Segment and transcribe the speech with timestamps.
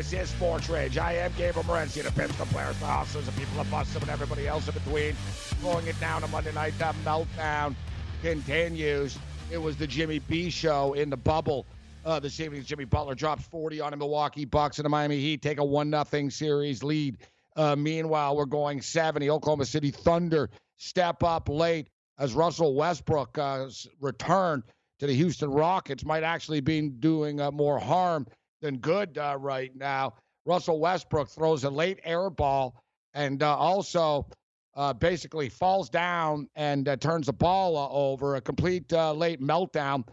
[0.00, 0.96] This is Sports Rage.
[0.96, 4.10] I am Gabriel Morency, the pimps, the players, the hustlers, the people, the busters, and
[4.10, 5.12] everybody else in between.
[5.60, 6.72] Throwing it down on Monday night.
[6.78, 7.74] That meltdown
[8.22, 9.18] continues.
[9.50, 11.66] It was the Jimmy B show in the bubble.
[12.02, 15.42] Uh, this evening, Jimmy Butler drops 40 on the Milwaukee Bucks, and the Miami Heat
[15.42, 17.18] take a 1 0 series lead.
[17.54, 19.28] Uh, meanwhile, we're going 70.
[19.28, 23.68] Oklahoma City Thunder step up late as Russell Westbrook uh,
[24.00, 24.62] return
[24.98, 28.26] to the Houston Rockets might actually be doing uh, more harm
[28.60, 30.14] than good uh, right now.
[30.46, 32.74] Russell Westbrook throws a late air ball
[33.14, 34.26] and uh, also
[34.74, 38.36] uh, basically falls down and uh, turns the ball uh, over.
[38.36, 40.04] A complete uh, late meltdown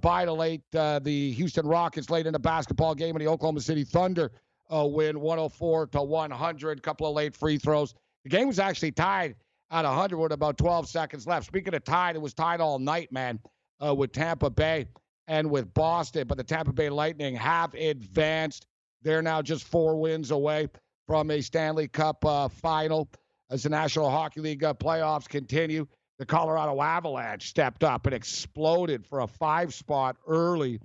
[0.00, 3.84] by the late the Houston Rockets late in the basketball game, and the Oklahoma City
[3.84, 4.32] Thunder
[4.70, 6.82] win 104 to 100.
[6.82, 7.94] Couple of late free throws.
[8.22, 9.34] The game was actually tied
[9.70, 11.44] at 100 with about 12 seconds left.
[11.46, 13.38] Speaking of tied, it was tied all night, man,
[13.78, 14.86] with Tampa Bay
[15.28, 16.26] and with Boston.
[16.26, 18.66] But the Tampa Bay Lightning have advanced.
[19.02, 20.68] They're now just four wins away
[21.06, 23.08] from a Stanley Cup uh, final
[23.50, 25.86] as the National Hockey League uh, playoffs continue.
[26.18, 30.80] The Colorado Avalanche stepped up and exploded for a five spot early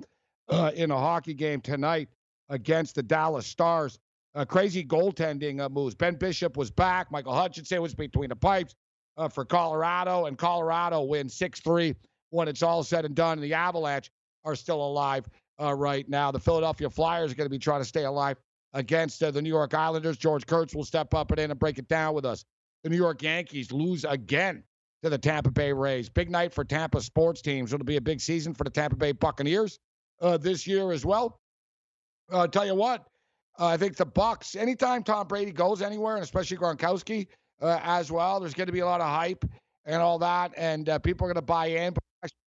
[0.50, 2.09] uh, in a hockey game tonight
[2.50, 4.00] against the Dallas Stars.
[4.36, 5.96] Uh, crazy goaltending uh, moves.
[5.96, 7.12] Ben Bishop was back.
[7.12, 8.76] Michael Hutchinson was between the pipes
[9.18, 11.96] uh, for Colorado, and Colorado wins 6 3
[12.31, 13.40] when it's all said and done.
[13.40, 14.12] The Avalanche
[14.45, 15.27] are still alive
[15.61, 16.31] uh, right now.
[16.31, 18.38] The Philadelphia Flyers are going to be trying to stay alive
[18.73, 20.17] against uh, the New York Islanders.
[20.17, 22.45] George Kurtz will step up and in and break it down with us.
[22.83, 24.63] The New York Yankees lose again
[25.03, 26.09] to the Tampa Bay Rays.
[26.09, 27.73] Big night for Tampa sports teams.
[27.73, 29.79] It'll be a big season for the Tampa Bay Buccaneers
[30.22, 31.38] uh, this year as well.
[32.31, 33.07] Uh, tell you what,
[33.59, 34.56] uh, I think the Bucks.
[34.56, 37.27] Anytime Tom Brady goes anywhere, and especially Gronkowski
[37.61, 39.44] uh, as well, there's going to be a lot of hype
[39.85, 41.94] and all that, and uh, people are going to buy in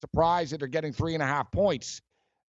[0.00, 2.00] surprised that they're getting three and a half points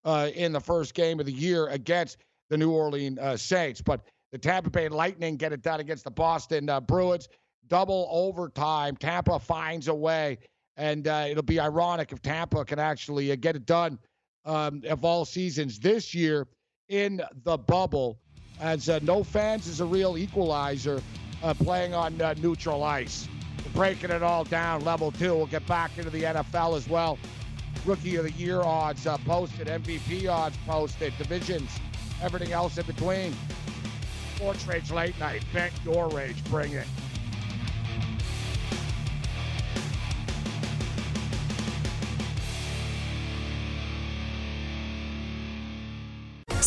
[0.05, 2.17] uh, in the first game of the year against
[2.49, 3.81] the New Orleans uh, Saints.
[3.81, 4.01] But
[4.31, 7.29] the Tampa Bay Lightning get it done against the Boston uh, Bruins.
[7.67, 8.95] Double overtime.
[8.97, 10.39] Tampa finds a way.
[10.75, 13.99] And uh, it'll be ironic if Tampa can actually uh, get it done
[14.45, 16.47] um, of all seasons this year
[16.89, 18.19] in the bubble.
[18.59, 21.01] As uh, no fans is a real equalizer
[21.59, 23.27] playing on neutral ice
[23.73, 24.83] breaking it all down.
[24.83, 25.35] Level two.
[25.35, 27.17] We'll get back into the NFL as well.
[27.85, 31.69] Rookie of the Year odds uh, posted, MVP odds posted, divisions,
[32.21, 33.35] everything else in between.
[34.35, 35.43] Sports Rage Late Night.
[35.45, 36.41] Vent your rage.
[36.45, 36.87] Bring it.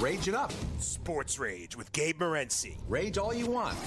[0.00, 0.52] Rage it up.
[0.80, 2.78] Sports Rage with Gabe Morency.
[2.88, 3.78] Rage all you want.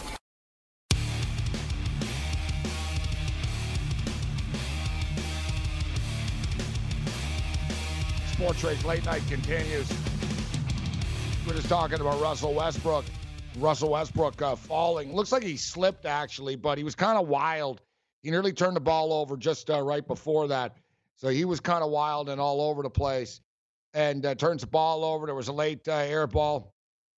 [8.32, 9.92] Sports Rage Late Night continues.
[11.46, 13.04] We're just talking about Russell Westbrook.
[13.58, 15.14] Russell Westbrook uh, falling.
[15.14, 17.82] Looks like he slipped actually, but he was kind of wild.
[18.22, 20.78] He nearly turned the ball over just uh, right before that.
[21.18, 23.42] So he was kind of wild and all over the place
[23.94, 25.26] and uh, turns the ball over.
[25.26, 26.74] There was a late uh, air ball.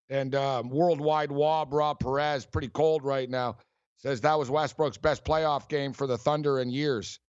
[0.09, 3.57] And um, worldwide Wob Rob Perez, pretty cold right now,
[3.97, 7.19] says that was Westbrook's best playoff game for the Thunder in years.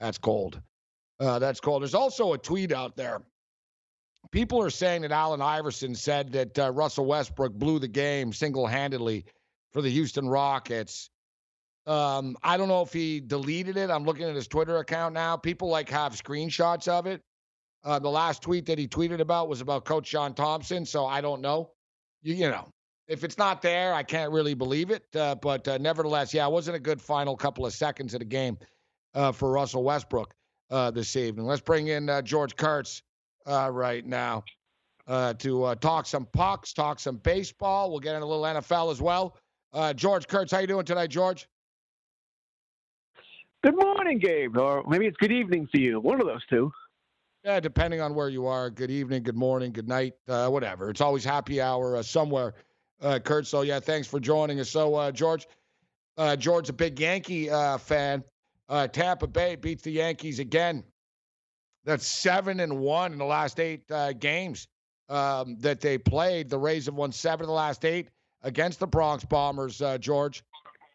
[0.00, 0.60] That's cold.
[1.20, 1.82] Uh, that's cold.
[1.82, 3.22] There's also a tweet out there.
[4.30, 8.66] People are saying that Allen Iverson said that uh, Russell Westbrook blew the game single
[8.66, 9.24] handedly
[9.72, 11.10] for the Houston Rockets.
[11.86, 13.90] Um, I don't know if he deleted it.
[13.90, 15.36] I'm looking at his Twitter account now.
[15.36, 17.22] People like have screenshots of it.
[17.84, 21.20] Uh, the last tweet that he tweeted about was about Coach John Thompson, so I
[21.20, 21.70] don't know.
[22.22, 22.68] You, you know,
[23.06, 25.04] if it's not there, I can't really believe it.
[25.14, 28.26] Uh, but uh, nevertheless, yeah, it wasn't a good final couple of seconds of the
[28.26, 28.58] game
[29.14, 30.34] uh, for Russell Westbrook
[30.70, 31.46] uh, this evening.
[31.46, 33.02] Let's bring in uh, George Kurtz
[33.46, 34.44] right now
[35.08, 37.90] to talk some pucks, talk some baseball.
[37.90, 39.36] We'll get in a little NFL as well.
[39.94, 41.48] George Kurtz, how you doing tonight, George?
[43.64, 45.98] Good morning, Gabe, or maybe it's good evening for you.
[45.98, 46.70] One of those two.
[47.44, 48.68] Yeah, depending on where you are.
[48.68, 50.90] Good evening, good morning, good night, uh, whatever.
[50.90, 52.54] It's always happy hour uh, somewhere,
[53.00, 53.46] uh, Kurt.
[53.46, 54.68] So yeah, thanks for joining us.
[54.70, 55.46] So uh, George,
[56.16, 58.24] uh, George's a big Yankee uh, fan.
[58.92, 60.84] Tampa Bay beats the Yankees again.
[61.84, 63.84] That's seven and one in the last eight
[64.18, 64.66] games
[65.08, 66.50] um, that they played.
[66.50, 68.08] The Rays have won seven of the last eight
[68.42, 70.42] against the Bronx Bombers, George.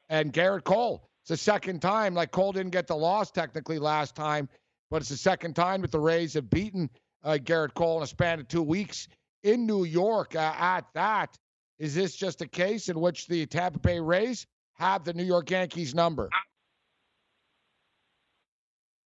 [0.09, 1.09] And Gerrit Cole.
[1.21, 2.13] It's the second time.
[2.13, 4.47] Like Cole didn't get the loss technically last time,
[4.93, 6.87] but it's the second time that the Rays have beaten
[7.23, 9.07] uh, Gerrit Cole in a span of two weeks
[9.41, 10.35] in New York.
[10.35, 11.35] Uh, at that,
[11.79, 14.45] is this just a case in which the Tampa Bay Rays
[14.75, 16.29] have the New York Yankees number?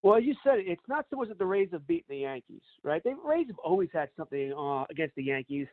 [0.04, 0.66] Well, you said it.
[0.68, 3.02] It's not so much that the Rays have beaten the Yankees, right?
[3.02, 5.68] The Rays have always had something uh, against the Yankees,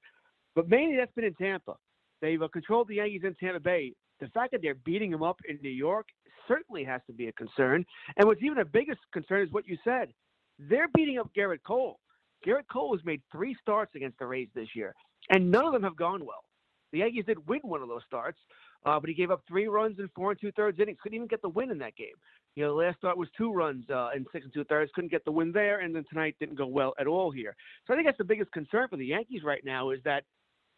[0.54, 1.74] but mainly that's been in Tampa.
[2.22, 3.94] They've uh, controlled the Yankees in Tampa Bay.
[4.20, 6.06] The fact that they're beating them up in New York
[6.48, 7.84] certainly has to be a concern.
[8.16, 10.12] And what's even a biggest concern is what you said.
[10.58, 11.98] They're beating up Gerrit Cole.
[12.46, 14.94] Gerrit Cole has made three starts against the Rays this year,
[15.30, 16.44] and none of them have gone well.
[16.92, 18.38] The Yankees did win one of those starts,
[18.86, 20.98] uh, but he gave up three runs in four and two thirds innings.
[21.02, 22.14] Couldn't even get the win in that game.
[22.54, 24.92] You know, the last start was two runs uh, in six and two thirds.
[24.94, 27.56] Couldn't get the win there, and then tonight didn't go well at all here.
[27.86, 30.22] So I think that's the biggest concern for the Yankees right now is that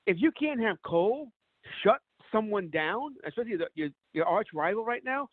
[0.07, 1.29] if you can't have Cole
[1.83, 2.01] shut
[2.33, 5.29] someone down, especially the, your your arch rival right now,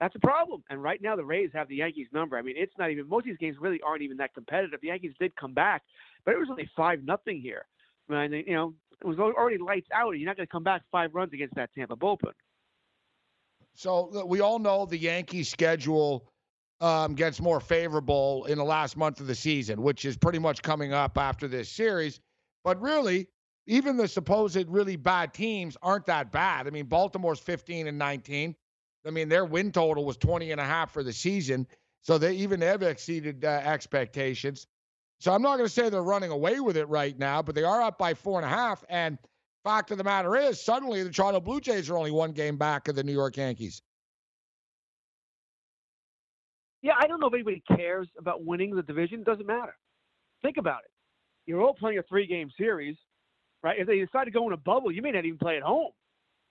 [0.00, 0.62] that's a problem.
[0.70, 2.36] And right now the Rays have the Yankees number.
[2.36, 4.80] I mean, it's not even most of these games really aren't even that competitive.
[4.80, 5.82] The Yankees did come back,
[6.24, 7.66] but it was only five nothing here.
[8.08, 10.10] And you know, it was already lights out.
[10.12, 12.32] You're not going to come back five runs against that Tampa bullpen.
[13.74, 16.28] So we all know the Yankees' schedule
[16.80, 20.62] um, gets more favorable in the last month of the season, which is pretty much
[20.62, 22.20] coming up after this series.
[22.62, 23.28] But really,
[23.66, 26.66] even the supposed really bad teams aren't that bad.
[26.66, 28.54] I mean, Baltimore's 15 and 19.
[29.06, 31.66] I mean, their win total was 20 and a half for the season.
[32.02, 34.66] So they even have exceeded uh, expectations.
[35.20, 37.64] So I'm not going to say they're running away with it right now, but they
[37.64, 38.84] are up by four and a half.
[38.88, 39.18] And
[39.64, 42.88] fact of the matter is, suddenly the Toronto Blue Jays are only one game back
[42.88, 43.80] of the New York Yankees.
[46.82, 49.20] Yeah, I don't know if anybody cares about winning the division.
[49.20, 49.74] It doesn't matter.
[50.42, 50.90] Think about it.
[51.46, 52.96] You're all playing a three game series,
[53.62, 53.78] right?
[53.78, 55.92] If they decide to go in a bubble, you may not even play at home.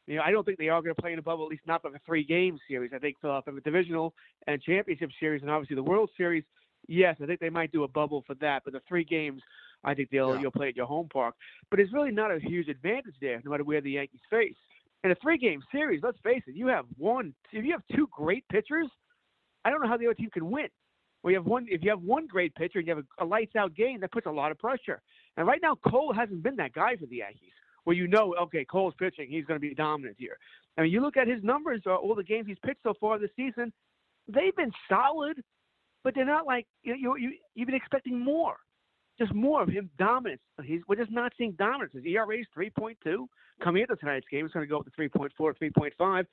[0.07, 1.63] You know, I don't think they are going to play in a bubble, at least
[1.65, 2.91] not for a three game series.
[2.93, 4.13] I think for, uh, for the divisional
[4.48, 6.43] and championship series and obviously the World Series,
[6.88, 8.63] yes, I think they might do a bubble for that.
[8.65, 9.41] But the three games,
[9.83, 10.41] I think they'll Yeah.
[10.41, 11.36] you'll play at your home park.
[11.69, 14.57] But it's really not a huge advantage there, no matter where the Yankees face.
[15.05, 18.07] In a three game series, let's face it, you have one if you have two
[18.12, 18.88] great pitchers,
[19.65, 20.67] I don't know how the other team can win.
[21.22, 23.25] Well, you have one if you have one great pitcher and you have a, a
[23.25, 25.01] lights out game, that puts a lot of pressure.
[25.38, 27.51] And right now Cole hasn't been that guy for the Yankees.
[27.83, 30.37] Where you know, okay, Cole's pitching, he's going to be dominant here.
[30.77, 33.19] I mean, you look at his numbers, uh, all the games he's pitched so far
[33.19, 33.71] this season,
[34.27, 35.41] they've been solid,
[36.03, 38.55] but they're not like you you, you you've been expecting more,
[39.19, 40.41] just more of him dominance.
[40.63, 41.93] He's we're just not seeing dominance.
[41.93, 42.95] His ERA is 3.2.
[43.63, 46.25] Coming into tonight's game, it's going to go up to 3.4, 3.5,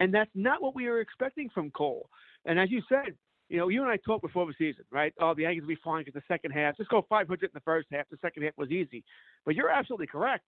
[0.00, 2.08] and that's not what we were expecting from Cole.
[2.46, 3.14] And as you said,
[3.48, 5.12] you know, you and I talked before the season, right?
[5.20, 6.76] Oh, the Yankees will be flying in the second half.
[6.76, 8.08] Just go 500 in the first half.
[8.10, 9.04] The second half was easy.
[9.44, 10.44] But you're absolutely correct.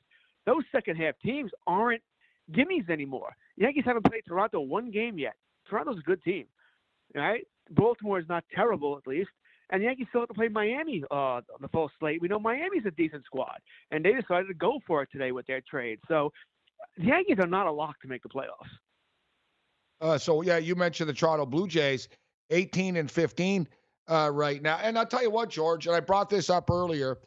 [0.47, 2.03] Those second half teams aren't
[2.53, 3.35] gimmies anymore.
[3.57, 5.35] Yankees haven't played Toronto one game yet.
[5.69, 6.47] Toronto's a good team,
[7.15, 7.47] right?
[7.71, 9.31] Baltimore is not terrible, at least.
[9.71, 12.23] And the Yankees still have to play Miami uh, on the full slate.
[12.23, 13.59] We know Miami's a decent squad,
[13.91, 15.99] and they decided to go for it today with their trade.
[16.07, 16.33] So
[16.97, 18.71] the Yankees are not a lock to make the playoffs.
[20.01, 22.09] Uh, so yeah, you mentioned the Toronto Blue Jays,
[22.51, 23.67] 18 and 15
[24.09, 24.79] uh, right now.
[24.81, 27.19] And I'll tell you what, George, and I brought this up earlier.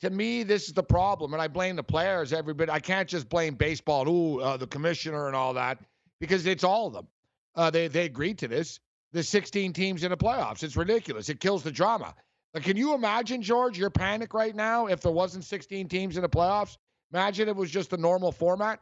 [0.00, 2.32] To me, this is the problem, and I blame the players.
[2.32, 4.08] Everybody, I can't just blame baseball.
[4.08, 5.78] Ooh, uh, the commissioner and all that,
[6.20, 7.08] because it's all of them.
[7.54, 8.80] Uh, they they agreed to this.
[9.12, 10.64] The 16 teams in the playoffs.
[10.64, 11.28] It's ridiculous.
[11.28, 12.14] It kills the drama.
[12.52, 16.22] Like, can you imagine, George, your panic right now if there wasn't 16 teams in
[16.22, 16.76] the playoffs?
[17.12, 18.80] Imagine it was just a normal format.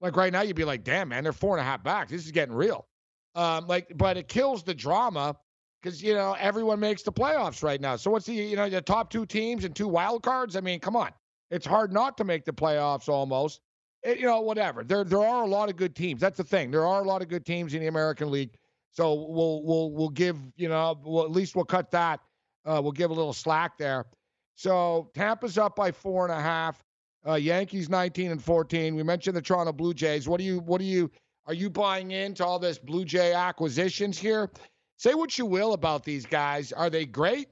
[0.00, 2.08] Like right now, you'd be like, damn, man, they're four and a half back.
[2.08, 2.86] This is getting real.
[3.34, 5.36] Um, like, but it kills the drama
[5.84, 7.96] because you know everyone makes the playoffs right now.
[7.96, 10.56] So what's the you know the top two teams and two wild cards?
[10.56, 11.10] I mean, come on,
[11.50, 13.60] it's hard not to make the playoffs almost.
[14.02, 14.82] It, you know, whatever.
[14.82, 16.20] There there are a lot of good teams.
[16.20, 16.70] That's the thing.
[16.70, 18.56] There are a lot of good teams in the American League.
[18.92, 22.20] So we'll we'll we'll give you know well, at least we'll cut that.
[22.64, 24.06] Uh, we'll give a little slack there.
[24.54, 26.82] So Tampa's up by four and a half.
[27.26, 28.94] Uh, Yankees 19 and 14.
[28.94, 30.28] We mentioned the Toronto Blue Jays.
[30.28, 31.10] What do you what do you
[31.46, 34.50] are you buying into all this Blue Jay acquisitions here?
[34.96, 36.72] Say what you will about these guys.
[36.72, 37.48] Are they great?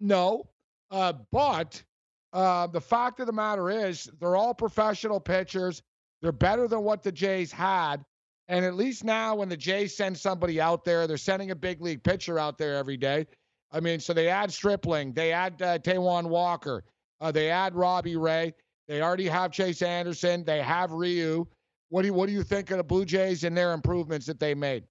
[0.00, 0.48] No.
[0.90, 1.82] Uh, but
[2.32, 5.82] uh, the fact of the matter is, they're all professional pitchers.
[6.22, 8.04] They're better than what the Jays had.
[8.48, 11.80] And at least now, when the Jays send somebody out there, they're sending a big
[11.80, 13.26] league pitcher out there every day.
[13.72, 16.84] I mean, so they add Stripling, they add uh, Taijuan Walker,
[17.20, 18.52] uh, they add Robbie Ray.
[18.86, 20.44] They already have Chase Anderson.
[20.44, 21.46] They have Ryu.
[21.88, 24.38] What do you what do you think of the Blue Jays and their improvements that
[24.38, 24.84] they made?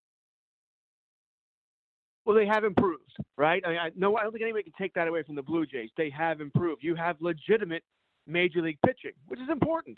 [2.26, 3.62] Well, they have improved, right?
[3.66, 5.66] I, mean, I, no, I don't think anybody can take that away from the Blue
[5.66, 5.90] Jays.
[5.98, 6.84] They have improved.
[6.84, 7.84] You have legitimate
[8.28, 9.98] major league pitching, which is important,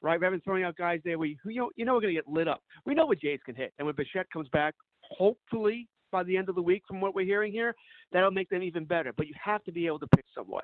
[0.00, 0.18] right?
[0.18, 2.28] We haven't throwing out guys there we, you know, you know we're going to get
[2.28, 2.62] lit up.
[2.86, 6.48] We know what Jays can hit, and when Bichette comes back, hopefully by the end
[6.48, 7.74] of the week, from what we're hearing here,
[8.12, 9.12] that'll make them even better.
[9.12, 10.62] But you have to be able to pick someone.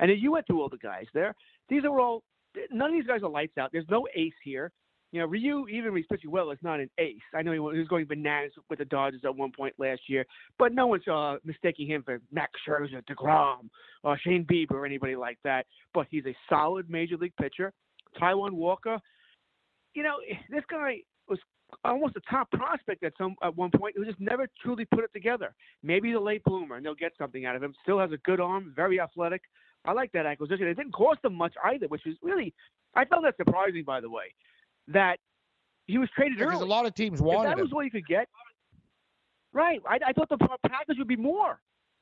[0.00, 1.34] And then you went through all the guys there.
[1.68, 2.22] These are all
[2.70, 3.70] none of these guys are lights out.
[3.72, 4.72] There's no ace here.
[5.10, 7.16] You know, Ryu, even when he's pitching well, is not an ace.
[7.34, 10.26] I know he was going bananas with the Dodgers at one point last year,
[10.58, 13.70] but no one's uh, mistaking him for Max Scherzer, DeGrom,
[14.04, 15.66] or Shane Bieber, or anybody like that.
[15.94, 17.72] But he's a solid major league pitcher.
[18.20, 18.98] Taijuan Walker,
[19.94, 20.16] you know,
[20.50, 21.38] this guy was
[21.84, 25.12] almost a top prospect at some at one point who just never truly put it
[25.14, 25.54] together.
[25.82, 27.74] Maybe the late bloomer, and they'll get something out of him.
[27.82, 29.40] Still has a good arm, very athletic.
[29.86, 30.66] I like that acquisition.
[30.66, 32.52] It didn't cost them much either, which is really
[32.94, 34.34] I found that surprising, by the way
[34.88, 35.18] that
[35.86, 36.62] he was traded yeah, early.
[36.62, 37.64] A lot of teams wanted if that him.
[37.64, 38.28] was what he could get.
[39.52, 39.80] Right.
[39.88, 41.60] I, I thought the package would be more.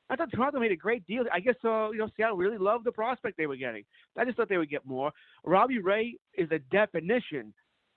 [0.09, 1.23] I thought Toronto made a great deal.
[1.33, 3.83] I guess uh, you know Seattle really loved the prospect they were getting.
[4.17, 5.11] I just thought they would get more.
[5.43, 7.53] Robbie Ray is a definition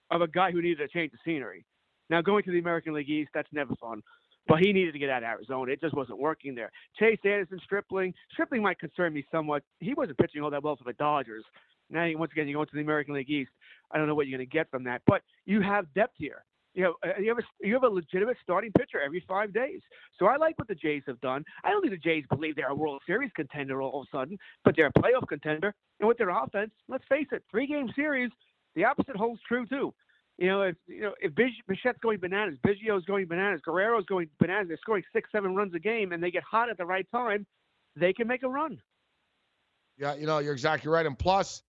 [0.09, 1.65] of a guy who needed a change of scenery.
[2.09, 4.01] Now going to the American League East, that's never fun.
[4.47, 5.71] But he needed to get out of Arizona.
[5.71, 6.71] It just wasn't working there.
[6.99, 8.13] Chase Anderson, Stripling.
[8.33, 9.63] Stripling might concern me somewhat.
[9.79, 11.45] He wasn't pitching all that well for the Dodgers.
[11.91, 13.51] Now, once again, you go into the American League East.
[13.91, 16.43] I don't know what you're going to get from that, but you have depth here.
[16.73, 19.81] You uh, you have a you have a legitimate starting pitcher every five days.
[20.17, 21.43] So I like what the Jays have done.
[21.65, 24.37] I don't think the Jays believe they're a World Series contender all of a sudden,
[24.63, 25.73] but they're a playoff contender.
[25.99, 28.31] And with their offense, let's face it, three game series,
[28.75, 29.93] the opposite holds true too.
[30.37, 34.69] You know, if you know if Bichette's going bananas, Biggio's going bananas, Guerrero's going bananas,
[34.69, 37.45] they're scoring six, seven runs a game, and they get hot at the right time,
[37.97, 38.81] they can make a run.
[39.97, 41.05] Yeah, you know, you're exactly right.
[41.05, 41.61] And plus,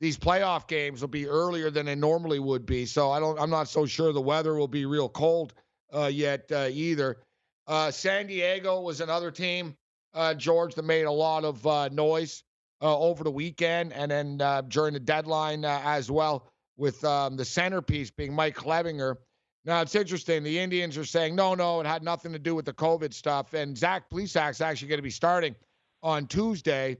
[0.00, 2.86] these playoff games will be earlier than they normally would be.
[2.86, 3.38] So I don't.
[3.38, 5.54] I'm not so sure the weather will be real cold
[5.92, 7.18] uh, yet uh, either.
[7.66, 9.76] Uh, San Diego was another team,
[10.14, 12.42] uh, George, that made a lot of uh, noise
[12.80, 14.38] uh, over the weekend and then
[14.68, 19.16] during the deadline as well, with um, the centerpiece being Mike Clevinger.
[19.64, 20.44] Now it's interesting.
[20.44, 23.52] The Indians are saying no, no, it had nothing to do with the COVID stuff,
[23.52, 25.54] and Zach Plesac's actually going to be starting
[26.02, 26.96] on Tuesday.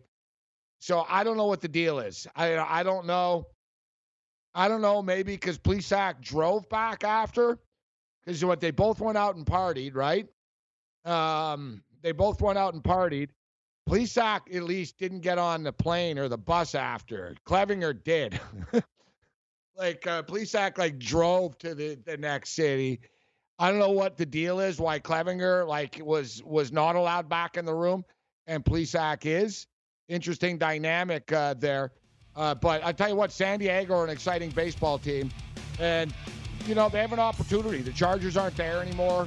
[0.79, 2.27] So I don't know what the deal is.
[2.37, 3.47] I I don't know.
[4.55, 5.03] I don't know.
[5.03, 7.59] Maybe because Plesac drove back after,
[8.25, 10.27] because what they both went out and partied, right?
[11.05, 13.31] Um, they both went out and partied.
[13.89, 17.35] Plesac at least didn't get on the plane or the bus after.
[17.47, 18.39] Clevinger did.
[19.77, 23.01] like uh, Plesac like drove to the the next city.
[23.59, 24.79] I don't know what the deal is.
[24.79, 28.05] Why Clevinger like was was not allowed back in the room,
[28.47, 29.67] and Plesac is
[30.09, 31.93] interesting dynamic uh, there.
[32.35, 35.31] Uh, but I tell you what, San Diego are an exciting baseball team,
[35.81, 36.13] and
[36.67, 37.79] you know they have an opportunity.
[37.83, 39.27] The Chargers aren't there anymore.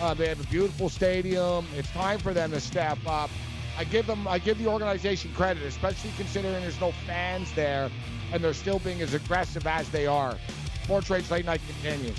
[0.00, 1.66] Uh, they have a beautiful stadium.
[1.76, 3.30] It's time for them to step up.
[3.76, 7.90] I give them, I give the organization credit, especially considering there's no fans there,
[8.32, 10.36] and they're still being as aggressive as they are.
[10.82, 12.18] Sports Rage Late Night continues.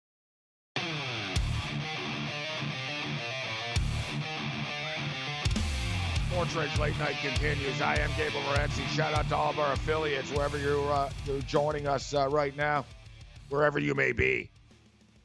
[6.31, 7.81] Sports Late Night continues.
[7.81, 8.87] I am Gabe Morency.
[8.87, 12.55] Shout out to all of our affiliates, wherever you're, uh, you're joining us uh, right
[12.55, 12.85] now
[13.49, 14.49] wherever you may be.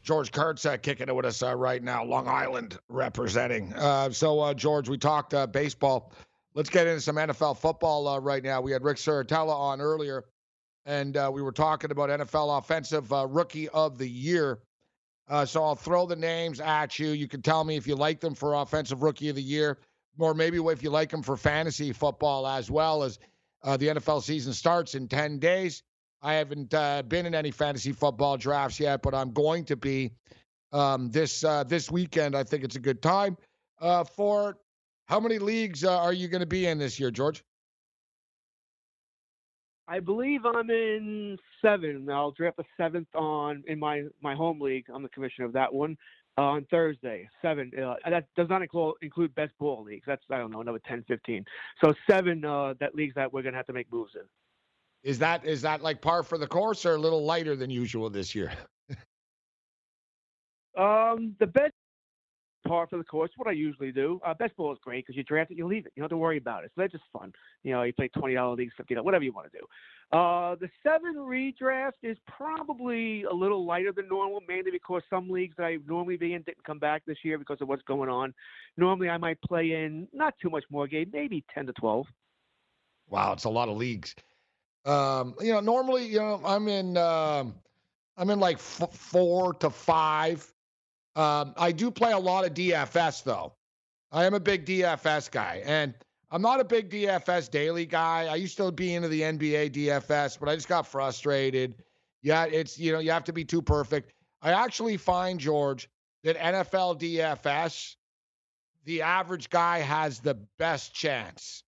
[0.02, 3.72] George Kurtz uh, kicking it with us uh, right now, Long Island representing.
[3.74, 6.12] Uh, so, uh, George, we talked baseball.
[6.54, 8.60] Let's get into some NFL football right now.
[8.60, 10.24] We had Rick Serritella on earlier,
[10.86, 14.58] and we were talking about NFL Offensive Rookie of the Year.
[15.44, 17.10] so I'll throw the names at you.
[17.10, 19.78] You can tell me if you like them for Offensive Rookie of the Year,
[20.18, 23.18] or maybe if you like them for fantasy football as well as
[23.62, 25.82] the NFL season starts in 10 days.
[26.22, 30.12] I haven't uh, been in any fantasy football drafts yet, but I'm going to be
[30.72, 32.34] um, this uh, this weekend.
[32.34, 33.36] I think it's a good time
[33.80, 34.58] uh, for.
[35.06, 37.44] How many leagues uh, are you going to be in this year, George?
[39.86, 42.08] I believe I'm in seven.
[42.10, 44.86] I'll draft a seventh on in my my home league.
[44.92, 45.96] I'm the commissioner of that one
[46.38, 47.28] uh, on Thursday.
[47.42, 47.70] Seven.
[47.76, 50.04] Uh, that does not include include best ball leagues.
[50.06, 51.44] That's I don't know another 10, 15.
[51.82, 54.22] So seven uh, that leagues that we're gonna have to make moves in.
[55.02, 58.10] Is that is that like par for the course or a little lighter than usual
[58.10, 58.52] this year?
[60.76, 61.72] um, the best
[62.66, 63.30] par for the course.
[63.36, 64.20] What I usually do.
[64.26, 65.92] Uh, best ball is great because you draft it, you leave it.
[65.94, 66.72] You don't have to worry about it.
[66.74, 67.32] So that's just fun.
[67.62, 69.66] You know, you play twenty dollar leagues, fifty dollars, whatever you want to do.
[70.16, 75.56] Uh, the seven redraft is probably a little lighter than normal, mainly because some leagues
[75.56, 78.32] that I normally be in didn't come back this year because of what's going on.
[78.76, 82.06] Normally, I might play in not too much more game, maybe ten to twelve.
[83.08, 84.14] Wow, it's a lot of leagues.
[84.84, 87.54] Um, you know, normally, you know, I'm in, um,
[88.16, 90.46] I'm in like f- four to five.
[91.16, 93.54] Um, I do play a lot of DFS though.
[94.12, 95.94] I am a big DFS guy, and
[96.30, 98.26] I'm not a big DFS daily guy.
[98.26, 101.82] I used to be into the NBA DFS, but I just got frustrated.
[102.22, 104.12] Yeah, it's you know you have to be too perfect.
[104.42, 105.88] I actually find George
[106.22, 107.96] that NFL DFS,
[108.84, 111.64] the average guy has the best chance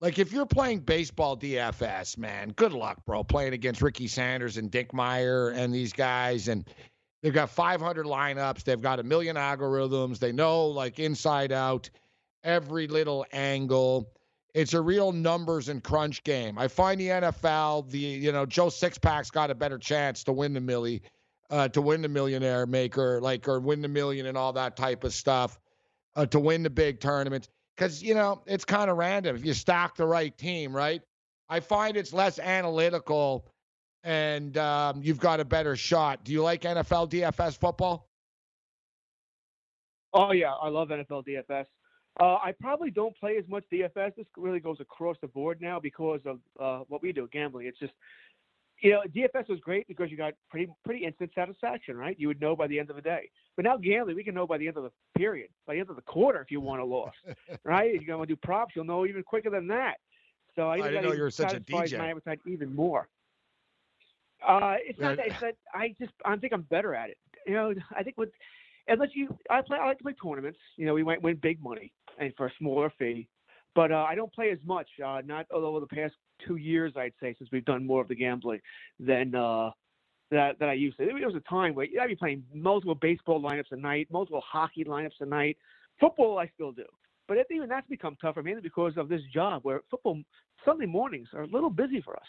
[0.00, 4.70] like if you're playing baseball DFS, man, good luck, bro, playing against Ricky Sanders and
[4.70, 6.48] Dick Meyer and these guys.
[6.48, 6.66] And
[7.22, 8.64] they've got 500 lineups.
[8.64, 10.18] They've got a million algorithms.
[10.18, 11.90] They know like inside out
[12.44, 14.10] every little angle.
[14.54, 16.58] It's a real numbers and crunch game.
[16.58, 20.52] I find the NFL, the you know Joe Sixpack's got a better chance to win
[20.52, 21.02] the millie,
[21.50, 25.04] uh, to win the millionaire maker, like or win the million and all that type
[25.04, 25.58] of stuff,
[26.16, 29.54] uh, to win the big tournaments because you know it's kind of random if you
[29.54, 31.00] stock the right team, right?
[31.48, 33.46] I find it's less analytical,
[34.04, 36.24] and um, you've got a better shot.
[36.24, 38.08] Do you like NFL DFS football?
[40.12, 41.66] Oh yeah, I love NFL DFS.
[42.18, 44.16] Uh, I probably don't play as much DFS.
[44.16, 47.66] This really goes across the board now because of uh, what we do, gambling.
[47.66, 47.92] It's just
[48.82, 52.18] you know, DFS was great because you got pretty pretty instant satisfaction, right?
[52.18, 53.30] You would know by the end of the day.
[53.56, 55.90] But now gambling, we can know by the end of the period, by the end
[55.90, 57.12] of the quarter, if you want a loss,
[57.64, 57.94] right?
[57.94, 59.96] If you're going to do props, you'll know even quicker than that.
[60.56, 61.98] So I, I didn't know you were such a DJ.
[61.98, 63.08] My appetite even more.
[64.46, 67.18] Uh, it's not that, it's that I just I think I'm better at it.
[67.46, 68.30] You know, I think with
[68.88, 70.58] unless you I play I like to play tournaments.
[70.76, 73.28] You know, we might win big money and for a smaller fee.
[73.74, 74.88] But uh, I don't play as much.
[75.04, 76.14] Uh, not over the past
[76.46, 78.60] two years, I'd say, since we've done more of the gambling
[78.98, 79.70] than uh,
[80.30, 81.06] that that I used to.
[81.06, 84.84] There was a time where I'd be playing multiple baseball lineups a night, multiple hockey
[84.84, 85.56] lineups a night.
[86.00, 86.86] Football, I still do,
[87.28, 90.18] but even that's become tougher, mainly because of this job where football
[90.64, 92.26] Sunday mornings are a little busy for us.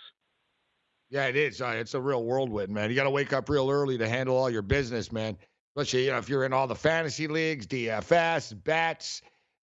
[1.11, 1.61] Yeah, it is.
[1.61, 2.89] Uh, it's a real whirlwind, man.
[2.89, 5.37] You got to wake up real early to handle all your business, man.
[5.75, 9.21] Especially you know if you're in all the fantasy leagues, DFS, bats,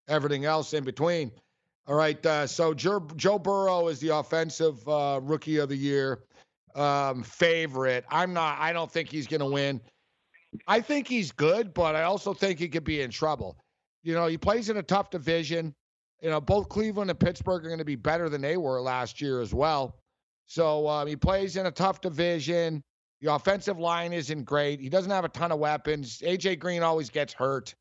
[0.08, 1.32] everything else in between.
[1.86, 2.24] All right.
[2.24, 6.20] Uh, so Joe, Joe Burrow is the offensive uh, rookie of the year
[6.74, 8.04] um, favorite.
[8.10, 8.58] I'm not.
[8.58, 9.80] I don't think he's going to win.
[10.66, 13.56] I think he's good, but I also think he could be in trouble.
[14.02, 15.74] You know, he plays in a tough division.
[16.20, 19.20] You know, both Cleveland and Pittsburgh are going to be better than they were last
[19.20, 19.97] year as well.
[20.48, 22.82] So um, he plays in a tough division.
[23.20, 24.80] The offensive line isn't great.
[24.80, 26.18] He doesn't have a ton of weapons.
[26.18, 27.74] AJ Green always gets hurt.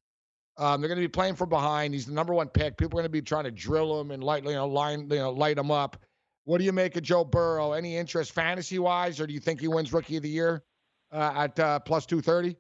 [0.57, 1.93] Um, they're going to be playing from behind.
[1.93, 2.77] He's the number one pick.
[2.77, 5.17] People are going to be trying to drill him and light, you know, line, you
[5.17, 5.97] know, light him up.
[6.43, 7.73] What do you make of Joe Burrow?
[7.73, 10.63] Any interest fantasy wise, or do you think he wins Rookie of the Year
[11.11, 12.55] uh, at uh, plus two thirty?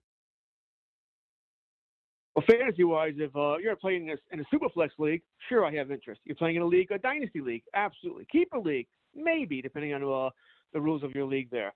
[2.35, 5.65] Well, fantasy wise, if uh, you're playing in a, in a super flex league, sure,
[5.65, 6.21] I have interest.
[6.23, 8.27] You're playing in a league, a dynasty league, absolutely.
[8.31, 8.87] Keeper league,
[9.17, 10.29] maybe, depending on uh,
[10.73, 11.73] the rules of your league there.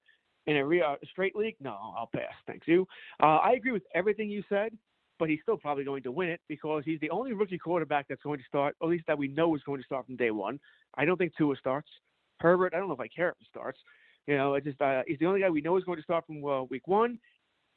[0.47, 2.33] In a, straight league, no, I'll pass.
[2.47, 2.87] Thanks you.
[3.21, 4.71] Uh, I agree with everything you said
[5.21, 8.23] but he's still probably going to win it because he's the only rookie quarterback that's
[8.23, 10.59] going to start, at least that we know is going to start from day one.
[10.95, 11.87] I don't think Tua starts.
[12.39, 13.77] Herbert, I don't know if I care if he starts.
[14.25, 16.25] You know, it just uh, he's the only guy we know is going to start
[16.25, 17.19] from uh, week one.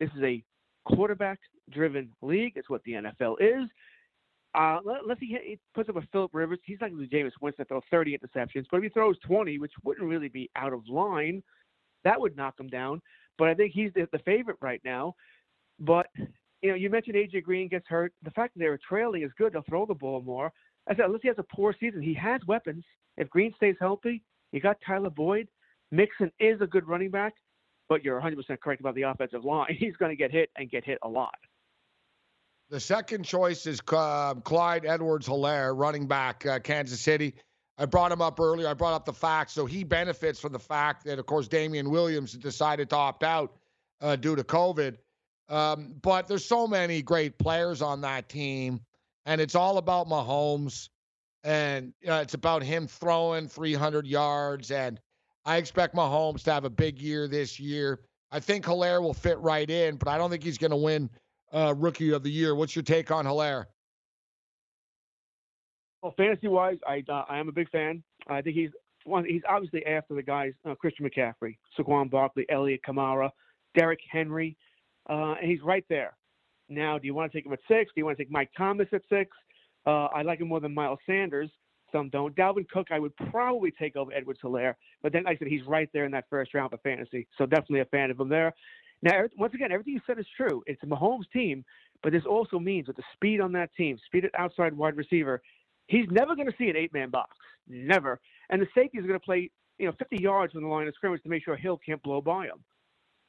[0.00, 0.42] This is a
[0.86, 2.54] quarterback-driven league.
[2.56, 3.68] It's what the NFL is.
[4.54, 7.80] Uh, unless he, he puts up a Philip Rivers, he's not going Jameis Winston throw
[7.90, 8.66] 30 interceptions.
[8.70, 11.42] But if he throws 20, which wouldn't really be out of line,
[12.04, 13.00] that would knock him down.
[13.36, 15.14] But I think he's the, the favorite right now.
[15.80, 16.06] But
[16.62, 18.14] you know, you mentioned AJ Green gets hurt.
[18.22, 19.52] The fact that they're trailing is good.
[19.52, 20.50] They'll throw the ball more.
[20.88, 22.84] I said, unless he has a poor season, he has weapons.
[23.16, 25.48] If Green stays healthy, you got Tyler Boyd.
[25.90, 27.34] Mixon is a good running back,
[27.88, 29.74] but you're 100% correct about the offensive line.
[29.78, 31.34] He's going to get hit and get hit a lot.
[32.70, 37.34] The second choice is uh, Clyde Edwards Helaire, running back, uh, Kansas City.
[37.76, 38.68] I brought him up earlier.
[38.68, 39.52] I brought up the facts.
[39.52, 43.56] So he benefits from the fact that, of course, Damien Williams decided to opt out
[44.00, 44.96] uh, due to COVID.
[45.48, 48.80] Um, but there's so many great players on that team,
[49.26, 50.88] and it's all about Mahomes,
[51.42, 54.70] and uh, it's about him throwing 300 yards.
[54.70, 54.98] And
[55.44, 58.00] I expect Mahomes to have a big year this year.
[58.30, 61.10] I think Helaire will fit right in, but I don't think he's going to win
[61.54, 62.54] uh, Rookie of the Year.
[62.54, 63.66] What's your take on Helaire?
[66.02, 68.02] Well, fantasy wise, I uh, I am a big fan.
[68.28, 68.70] I think he's
[69.04, 69.24] one.
[69.24, 73.30] He's obviously after the guys uh, Christian McCaffrey, Saquon Barkley, Elliott Kamara,
[73.74, 74.56] Derrick Henry
[75.08, 76.16] uh, and he's right there.
[76.68, 77.92] Now, do you want to take him at six?
[77.94, 79.30] Do you want to take Mike Thomas at six?
[79.86, 81.50] Uh, I like him more than Miles Sanders.
[81.92, 82.34] Some don't.
[82.34, 85.64] Dalvin Cook, I would probably take over Edwards Helaire, but then like I said he's
[85.66, 88.52] right there in that first round for fantasy, so definitely a fan of him there.
[89.04, 90.62] Now, once again, everything you said is true.
[90.66, 91.62] It's a Mahomes team,
[92.02, 95.42] but this also means with the speed on that team, speed at outside wide receiver,
[95.88, 97.36] he's never going to see an eight-man box,
[97.68, 98.18] never.
[98.48, 100.94] And the safety is going to play, you know, 50 yards from the line of
[100.94, 102.64] scrimmage to make sure Hill can't blow by him.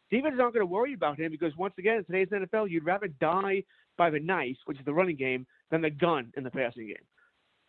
[0.09, 3.09] Defenses aren't going to worry about him because once again, in today's NFL, you'd rather
[3.09, 3.61] die
[3.97, 6.95] by the knife, which is the running game, than the gun in the passing game.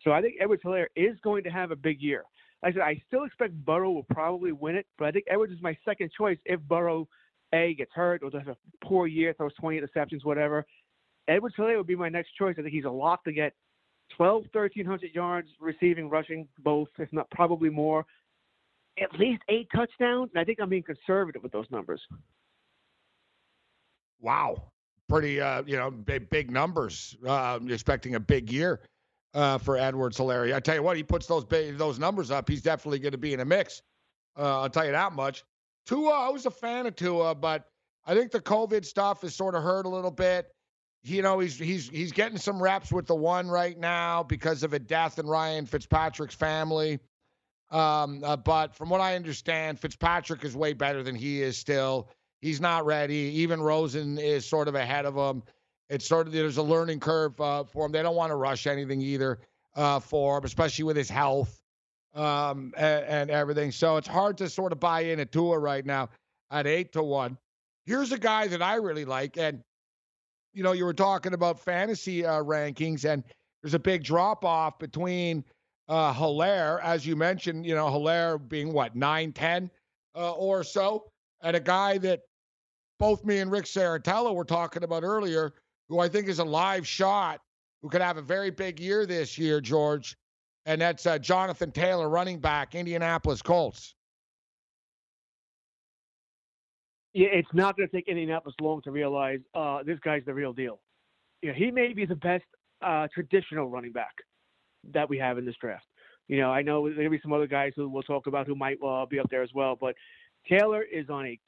[0.02, 2.22] So I think Edwards Helaire is going to have a big year.
[2.62, 5.52] Like I said, I still expect Burrow will probably win it, but I think Edwards
[5.52, 7.08] is my second choice if Burrow
[7.52, 10.64] A gets hurt or does a poor year, throws 20 interceptions, whatever.
[11.28, 12.56] Edwards Helaire would be my next choice.
[12.58, 13.52] I think he's a lock to get
[14.16, 18.06] 12, 1300 yards receiving, rushing, both, if not probably more
[19.00, 20.30] at least eight touchdowns.
[20.34, 22.00] And I think I'm being conservative with those numbers.
[24.20, 24.62] Wow,
[25.08, 27.16] pretty uh, you know big, big numbers.
[27.26, 28.80] Uh, expecting a big year
[29.34, 30.54] uh, for Edwards Helaire.
[30.54, 32.48] I tell you what, he puts those big, those numbers up.
[32.48, 33.82] He's definitely going to be in a mix.
[34.38, 35.44] Uh, I'll tell you that much.
[35.86, 37.64] Tua, I was a fan of Tua, but
[38.04, 40.48] I think the COVID stuff has sort of hurt a little bit.
[41.02, 44.72] You know, he's he's he's getting some reps with the one right now because of
[44.72, 46.98] a death in Ryan Fitzpatrick's family.
[47.70, 52.08] Um, uh, but from what I understand, Fitzpatrick is way better than he is still.
[52.40, 53.14] He's not ready.
[53.14, 55.42] Even Rosen is sort of ahead of him.
[55.88, 57.92] It's sort of there's a learning curve uh, for him.
[57.92, 59.38] They don't want to rush anything either
[59.76, 61.55] uh, for him, especially with his health
[62.16, 63.70] um, and, and, everything.
[63.70, 66.08] So it's hard to sort of buy in a Tua right now
[66.50, 67.36] at eight to one.
[67.84, 69.62] Here's a guy that I really like, and
[70.54, 73.22] you know, you were talking about fantasy uh, rankings, and
[73.62, 75.44] there's a big drop off between
[75.88, 79.70] uh, Helaire, as you mentioned, you know, Helaire being what, 9 10
[80.16, 81.04] uh, or so,
[81.42, 82.22] and a guy that
[82.98, 85.52] both me and Rick Serritella were talking about earlier,
[85.88, 87.40] who I think is a live shot,
[87.82, 90.16] who could have a very big year this year, George,
[90.66, 93.94] and that's uh, Jonathan Taylor, running back, Indianapolis Colts.
[97.14, 100.52] Yeah, it's not going to take Indianapolis long to realize uh, this guy's the real
[100.52, 100.80] deal.
[101.40, 102.44] Yeah, he may be the best
[102.82, 104.14] uh, traditional running back
[104.92, 105.86] that we have in this draft.
[106.28, 108.78] You know, I know gonna be some other guys who we'll talk about who might
[108.84, 109.94] uh, be up there as well, but
[110.48, 111.38] Taylor is on a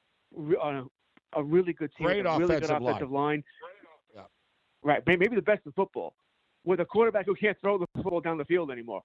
[0.61, 0.89] on
[1.35, 3.43] a, a really good team, Great a really good offensive offensive line.
[4.15, 4.21] Yeah.
[4.81, 6.13] Right, maybe the best in football,
[6.69, 9.01] with a quarterback who can't throw the football down the field anymore.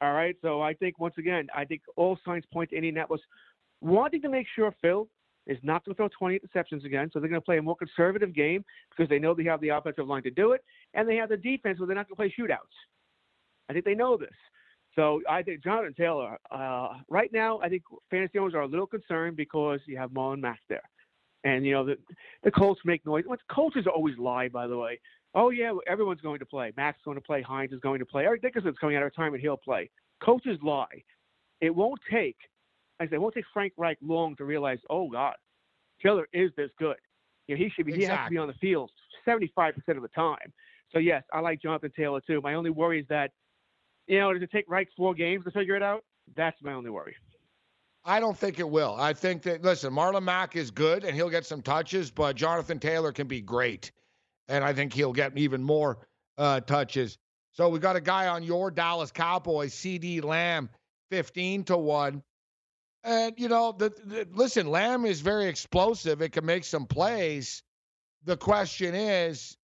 [0.00, 3.20] All right, so I think once again, I think all signs point to Indianapolis
[3.80, 5.08] wanting to make sure Phil
[5.48, 7.10] is not going to throw 20 interceptions again.
[7.12, 9.70] So they're going to play a more conservative game because they know they have the
[9.70, 10.62] offensive line to do it,
[10.94, 12.74] and they have the defense where they're not going to play shootouts.
[13.68, 14.30] I think they know this.
[14.94, 18.86] So I think Jonathan Taylor, uh, right now, I think fantasy owners are a little
[18.86, 20.88] concerned because you have Marlon Mack there.
[21.42, 21.98] And, you know, the,
[22.44, 23.24] the Colts make noise.
[23.26, 25.00] Well, coaches always lie, by the way.
[25.34, 26.72] Oh, yeah, everyone's going to play.
[26.76, 27.42] Mack's going to play.
[27.42, 28.24] Hines is going to play.
[28.24, 29.42] Eric Dickerson's coming out of retirement.
[29.42, 29.90] He'll play.
[30.22, 31.02] Coaches lie.
[31.60, 32.36] It won't take,
[33.00, 35.34] I say, it won't take Frank Reich long to realize, oh, God,
[36.02, 36.96] Taylor is this good.
[37.48, 38.90] You know, he should be, he has to be on the field
[39.26, 40.52] 75% of the time.
[40.92, 42.40] So, yes, I like Jonathan Taylor, too.
[42.40, 43.32] My only worry is that,
[44.06, 46.04] you know, does it take Reich four games to figure it out?
[46.36, 47.16] That's my only worry.
[48.04, 48.94] I don't think it will.
[48.98, 52.78] I think that listen, Marlon Mack is good and he'll get some touches, but Jonathan
[52.78, 53.92] Taylor can be great,
[54.48, 55.98] and I think he'll get even more
[56.38, 57.18] uh, touches.
[57.52, 60.68] So we got a guy on your Dallas Cowboys, CeeDee Lamb,
[61.10, 62.22] fifteen to one,
[63.04, 66.22] and you know, the, the listen, Lamb is very explosive.
[66.22, 67.62] It can make some plays.
[68.24, 69.56] The question is,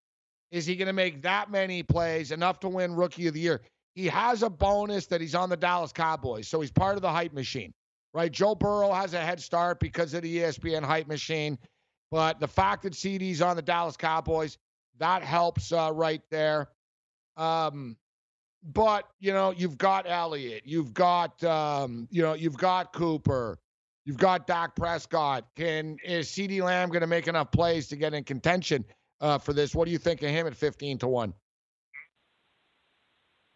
[0.50, 3.62] is he going to make that many plays enough to win Rookie of the Year?
[3.94, 7.10] He has a bonus that he's on the Dallas Cowboys, so he's part of the
[7.10, 7.72] hype machine
[8.12, 8.30] right?
[8.30, 11.58] Joe Burrow has a head start because of the ESPN hype machine.
[12.10, 14.58] But the fact that CeeDee's on the Dallas Cowboys,
[15.00, 16.68] that helps uh, right there.
[17.36, 17.96] Um,
[18.62, 23.58] but you know, you've got Elliott, you've got um, you know, you've got Cooper,
[24.04, 25.46] you've got Dak Prescott.
[25.56, 28.84] Can is CeeDee Lamb going to make enough plays to get in contention
[29.20, 29.74] uh, for this?
[29.74, 31.32] What do you think of him at fifteen to one?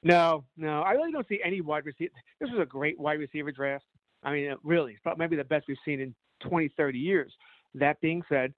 [0.02, 2.12] No, no, I really don't see any wide receiver.
[2.40, 3.84] This was a great wide receiver draft.
[4.22, 6.14] I mean, really, it's probably maybe the best we've seen in
[6.46, 7.32] 20, 30 years.
[7.74, 8.52] That being said,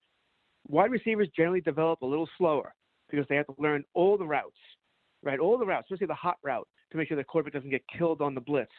[0.69, 2.75] wide receivers generally develop a little slower
[3.11, 4.57] because they have to learn all the routes,
[5.23, 5.39] right?
[5.39, 8.21] All the routes, especially the hot route, to make sure the quarterback doesn't get killed
[8.21, 8.71] on the blitz.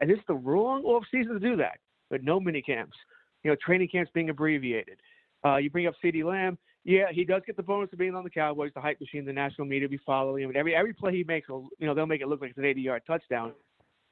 [0.00, 1.78] And it's the wrong off season to do that.
[2.10, 2.96] But no mini camps,
[3.42, 4.98] you know, training camps being abbreviated.
[5.44, 6.58] Uh, you bring up CeeDee Lamb.
[6.84, 9.32] Yeah, he does get the bonus of being on the Cowboys, the hype machine, the
[9.32, 10.50] national media will be following him.
[10.50, 12.58] And every every play he makes, will, you know, they'll make it look like it's
[12.58, 13.52] an 80-yard touchdown.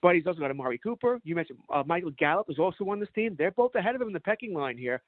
[0.00, 1.20] But he's also got Amari Cooper.
[1.22, 3.36] You mentioned uh, Michael Gallup is also on this team.
[3.38, 5.02] They're both ahead of him in the pecking line here.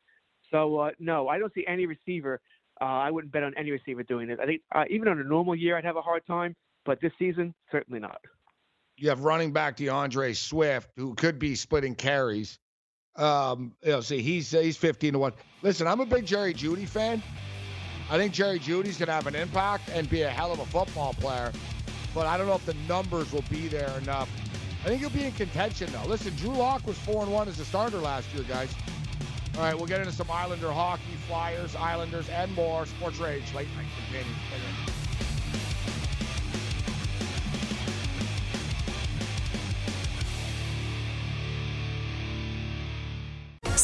[0.55, 2.41] So uh, no, I don't see any receiver.
[2.81, 4.39] Uh, I wouldn't bet on any receiver doing this.
[4.41, 6.55] I think uh, even on a normal year, I'd have a hard time.
[6.85, 8.21] But this season, certainly not.
[8.97, 12.59] You have running back D'Andre Swift, who could be splitting carries.
[13.17, 15.33] Um, you know, see, he's he's 15 to one.
[15.63, 17.23] Listen, I'm a big Jerry Jeudy fan.
[18.09, 21.15] I think Jerry Jeudy's gonna have an impact and be a hell of a football
[21.15, 21.51] player.
[22.15, 24.31] But I don't know if the numbers will be there enough.
[24.85, 26.09] I think he'll be in contention though.
[26.09, 28.73] Listen, Drew Lock was four and one as a starter last year, guys.
[29.57, 32.87] All right, we'll get into some Islander hockey, Flyers, Islanders, and more.
[32.87, 33.87] Sports Rage late night.
[34.11, 34.95] Stay there.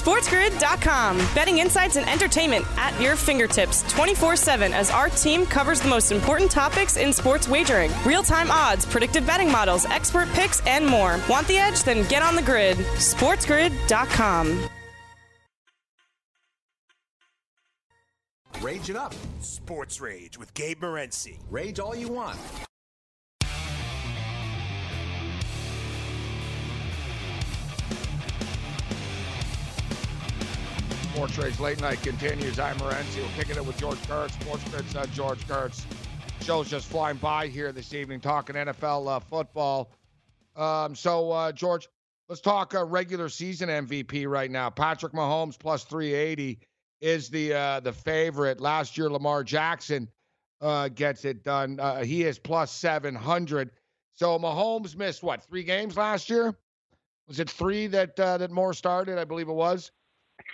[0.00, 1.18] SportsGrid.com.
[1.34, 6.10] Betting insights and entertainment at your fingertips 24 7 as our team covers the most
[6.10, 11.20] important topics in sports wagering real time odds, predictive betting models, expert picks, and more.
[11.28, 11.82] Want the edge?
[11.82, 12.78] Then get on the grid.
[12.96, 14.70] SportsGrid.com.
[18.60, 19.14] Rage it up.
[19.40, 21.38] Sports Rage with Gabe Morency.
[21.48, 22.38] Rage all you want.
[31.14, 32.58] Sports Rage late night continues.
[32.58, 33.22] I'm Morency.
[33.22, 34.34] We're kicking it with George Kurtz.
[34.34, 35.86] Sports Grid's uh, George Kurtz.
[36.42, 39.90] Show's just flying by here this evening, talking NFL uh, football.
[40.54, 41.88] Um, so, uh, George,
[42.28, 44.68] let's talk uh, regular season MVP right now.
[44.68, 46.60] Patrick Mahomes plus 380
[47.00, 48.60] is the uh, the favorite.
[48.60, 50.08] Last year, Lamar Jackson
[50.60, 51.80] uh, gets it done.
[51.80, 53.70] Uh, he is plus 700.
[54.14, 56.54] So Mahomes missed what three games last year?
[57.26, 59.18] Was it three that uh, that Moore started?
[59.18, 59.90] I believe it was.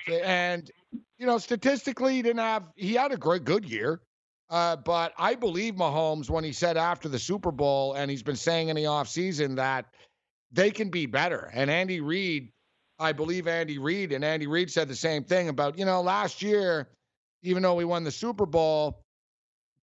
[0.09, 0.71] And
[1.19, 2.65] you know, statistically, he didn't have.
[2.77, 4.01] He had a great good year.
[4.49, 8.37] Uh, but I believe Mahomes when he said after the Super Bowl, and he's been
[8.37, 9.87] saying in the offseason that
[10.53, 11.51] they can be better.
[11.53, 12.53] And Andy Reid,
[12.99, 16.43] I believe Andy Reid, and Andy Reid said the same thing about, you know, last
[16.43, 16.89] year,
[17.43, 19.03] even though we won the Super Bowl,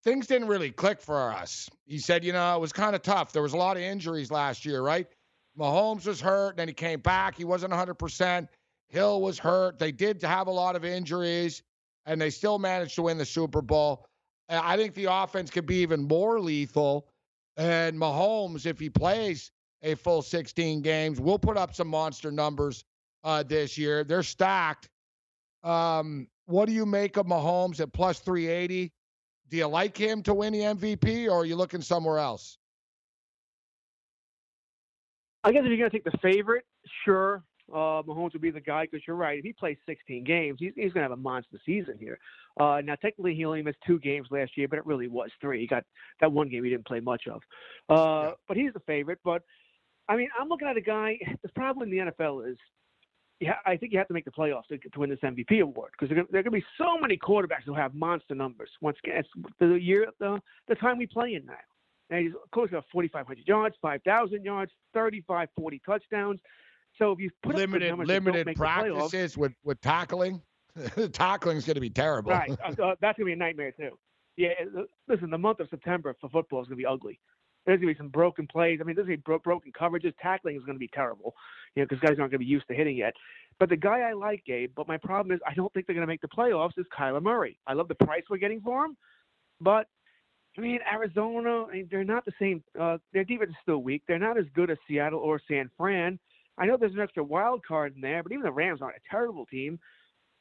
[0.02, 1.68] things didn't really click for us.
[1.86, 3.32] He said, you know, it was kind of tough.
[3.32, 5.06] There was a lot of injuries last year, right?
[5.58, 7.36] Mahomes was hurt, then he came back.
[7.36, 8.48] He wasn't 100%.
[8.88, 9.78] Hill was hurt.
[9.78, 11.62] They did have a lot of injuries,
[12.06, 14.06] and they still managed to win the Super Bowl.
[14.48, 17.08] I think the offense could be even more lethal.
[17.56, 19.52] And Mahomes, if he plays
[19.84, 21.20] a full 16 games.
[21.20, 22.84] We'll put up some monster numbers
[23.24, 24.04] uh, this year.
[24.04, 24.88] They're stacked.
[25.62, 28.92] Um, what do you make of Mahomes at plus 380?
[29.50, 32.58] Do you like him to win the MVP, or are you looking somewhere else?
[35.42, 36.64] I guess if you're going to take the favorite,
[37.04, 39.38] sure, uh, Mahomes would be the guy because you're right.
[39.38, 42.18] If he plays 16 games, he's, he's going to have a monster season here.
[42.58, 45.60] Uh, now, technically, he only missed two games last year, but it really was three.
[45.60, 45.84] He got
[46.20, 47.42] that one game he didn't play much of.
[47.90, 48.30] Uh, yeah.
[48.48, 49.18] But he's the favorite.
[49.24, 49.42] But
[50.08, 51.18] I mean, I'm looking at a guy.
[51.42, 52.56] The problem in the NFL is,
[53.44, 55.90] yeah, I think you have to make the playoffs to, to win this MVP award
[55.92, 58.70] because there are going to be so many quarterbacks who have monster numbers.
[58.80, 59.28] Once again, it's
[59.60, 61.54] the year, the the time we play in now.
[62.08, 66.38] And he's close to 4,500 yards, 5,000 yards, 35, 40 touchdowns.
[66.98, 70.40] So if you put limited limited practices with with tackling,
[71.12, 72.32] tackling is going to be terrible.
[72.32, 73.98] Right, uh, uh that's going to be a nightmare too.
[74.36, 74.50] Yeah,
[75.06, 77.20] listen, the month of September for football is going to be ugly.
[77.66, 78.78] There's going to be some broken plays.
[78.80, 80.12] I mean, there's going to be bro- broken coverages.
[80.20, 81.34] Tackling is going to be terrible,
[81.74, 83.14] you know, because guys aren't going to be used to hitting yet.
[83.58, 86.06] But the guy I like, Gabe, but my problem is I don't think they're going
[86.06, 86.78] to make the playoffs.
[86.78, 87.58] Is Kyler Murray?
[87.66, 88.96] I love the price we're getting for him,
[89.60, 89.86] but
[90.56, 92.62] I mean, Arizona, I mean, they're not the same.
[92.78, 94.02] Uh, their defense is still weak.
[94.06, 96.18] They're not as good as Seattle or San Fran.
[96.56, 99.10] I know there's an extra wild card in there, but even the Rams aren't a
[99.10, 99.80] terrible team.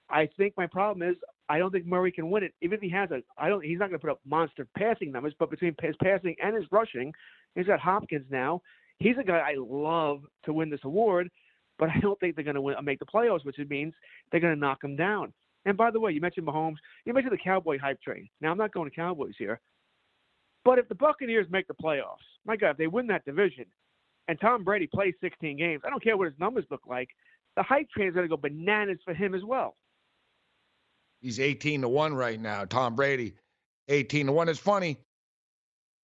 [0.10, 1.18] I think my problem is
[1.50, 2.54] I don't think Murray can win it.
[2.62, 3.64] Even if he has a, I don't.
[3.64, 6.66] He's not going to put up monster passing numbers, but between his passing and his
[6.72, 7.14] rushing,
[7.56, 8.62] he's got Hopkins now.
[9.00, 11.30] He's a guy I love to win this award,
[11.78, 13.94] but I don't think they're going to win, make the playoffs, which means
[14.32, 15.34] they're going to knock him down.
[15.66, 16.76] And by the way, you mentioned Mahomes.
[17.06, 18.30] You mentioned the Cowboy hype train.
[18.42, 19.60] Now I'm not going to Cowboys here,
[20.64, 23.66] but if the Buccaneers make the playoffs, my God, if they win that division,
[24.28, 27.10] and Tom Brady plays 16 games, I don't care what his numbers look like.
[27.58, 29.76] The hype train is going to go bananas for him as well.
[31.24, 32.66] He's 18 to one right now.
[32.66, 33.34] Tom Brady,
[33.88, 34.50] 18 to one.
[34.50, 35.00] It's funny.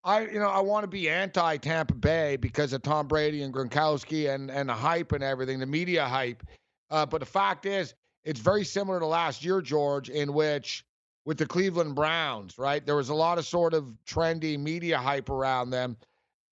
[0.03, 3.53] I you know I want to be anti Tampa Bay because of Tom Brady and
[3.53, 6.41] Gronkowski and and the hype and everything, the media hype.
[6.89, 10.85] Uh, but the fact is, it's very similar to last year, George, in which
[11.25, 12.83] with the Cleveland Browns, right?
[12.83, 15.97] There was a lot of sort of trendy media hype around them,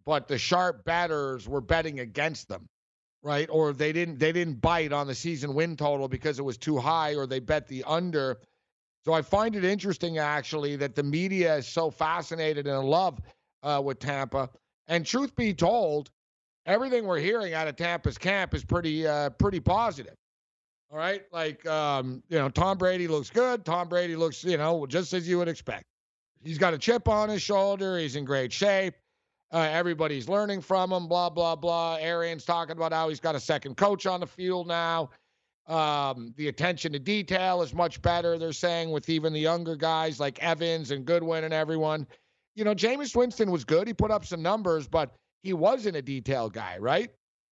[0.06, 2.67] but the sharp betters were betting against them,
[3.23, 3.47] right?
[3.49, 6.77] Or they didn't they didn't bite on the season win total because it was too
[6.77, 8.39] high, or they bet the under.
[9.08, 13.22] So I find it interesting actually that the media is so fascinated and in love
[13.63, 14.50] uh, with Tampa.
[14.88, 16.12] And truth be told,
[16.65, 20.15] everything we're hearing out of Tampa's camp is pretty uh, pretty positive.
[20.91, 21.24] All right.
[21.32, 23.63] Like, um, you know, Tom Brady looks good.
[23.63, 25.86] Tom Brady looks, you know, just as you would expect.
[26.43, 27.98] He's got a chip on his shoulder.
[27.98, 28.96] He's in great shape.
[29.54, 31.96] Uh, everybody's learning from him, blah, blah, blah.
[32.02, 35.12] Arians talking about how he's got a second coach on the field now.
[35.67, 40.19] Um, the attention to detail is much better, they're saying, with even the younger guys
[40.19, 42.08] like Evans and Godwin and everyone.
[42.56, 43.88] You know, Jameis Winston was good.
[43.88, 47.12] He put up some numbers, but he wasn't a detail guy, right?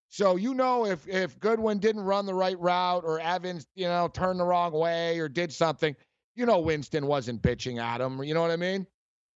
[0.10, 4.08] So you know if if Godwin didn't run the right route or Evans, you know,
[4.08, 5.95] turned the wrong way or did something,
[6.36, 8.23] you know Winston wasn't bitching at him.
[8.23, 8.88] You know what I mean?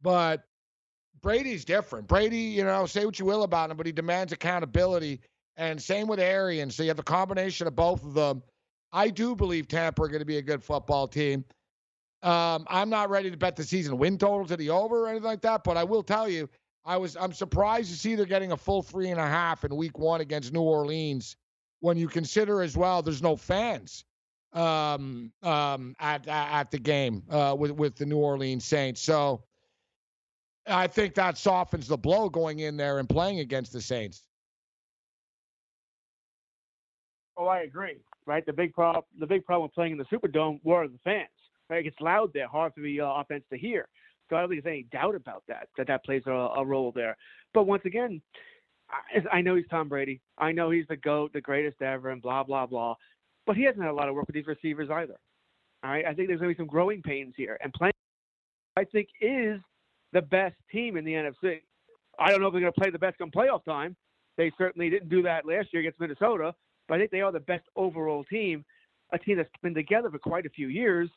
[0.02, 0.44] But
[1.22, 2.08] Brady's different.
[2.08, 5.20] Brady, you know, say what you will about him, but he demands accountability.
[5.58, 6.76] And same with Arians.
[6.76, 8.42] So you have the combination of both of them.
[8.92, 11.46] I do believe Tampa are going to be a good football team.
[12.22, 15.26] Um, I'm not ready to bet the season win total to the over or anything
[15.26, 16.50] like that, but I will tell you,
[16.86, 19.76] I was I'm surprised to see they're getting a full three and a half in
[19.76, 21.36] week one against New Orleans
[21.82, 24.04] when you consider as well there's no fans
[24.54, 29.02] um, um, at at the game uh, with with the New Orleans Saints.
[29.02, 29.44] So
[30.68, 34.24] I think that softens the blow going in there and playing against the Saints.
[37.38, 37.98] Oh, I agree.
[38.26, 41.28] Right, the big problem the big problem playing in the Superdome were the fans.
[41.70, 43.88] Right, it gets loud there, hard for the uh, offense to hear.
[44.30, 46.92] So I don't think there's any doubt about that, that that plays a, a role
[46.96, 47.18] there.
[47.54, 48.22] But once again,
[48.90, 50.22] I, I know he's Tom Brady.
[50.38, 52.96] I know he's the GOAT, the greatest ever, and blah, blah, blah.
[53.46, 55.18] But he hasn't had a lot of work with these receivers either.
[55.84, 56.06] All right.
[56.06, 57.58] I think there's going to be some growing pains here.
[57.64, 57.94] And playing,
[58.76, 59.60] I think, is
[60.14, 61.62] the best team in the NFC.
[62.20, 63.96] I don't know if they're going to play the best come playoff time.
[64.38, 66.54] They certainly didn't do that last year against Minnesota,
[66.90, 68.66] but I think they are the best overall team,
[69.14, 71.10] a team that's been together for quite a few years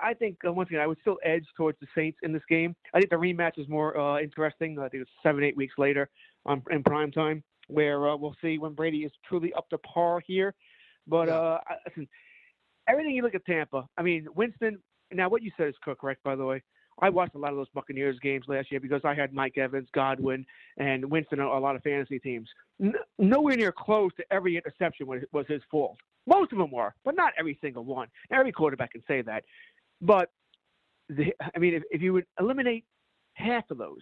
[0.00, 2.74] I think uh, once again I would still edge towards the Saints in this game.
[2.94, 4.78] I think the rematch is more uh, interesting.
[4.78, 6.08] I think it's seven eight weeks later
[6.46, 10.20] um, in prime time where uh, we'll see when Brady is truly up to par
[10.26, 10.54] here.
[11.06, 11.34] But yeah.
[11.34, 12.08] uh, listen,
[12.88, 13.86] everything you look at Tampa.
[13.96, 14.78] I mean Winston.
[15.12, 16.62] Now what you said is correct, by the way.
[17.00, 19.88] I watched a lot of those Buccaneers games last year because I had Mike Evans,
[19.94, 20.44] Godwin,
[20.76, 22.48] and Winston on a lot of fantasy teams.
[22.80, 25.96] N- nowhere near close to every interception was, was his fault.
[26.26, 28.08] Most of them were, but not every single one.
[28.30, 29.44] Every quarterback can say that.
[30.00, 30.30] But
[31.08, 32.84] the, I mean, if, if you would eliminate
[33.34, 34.00] half of those,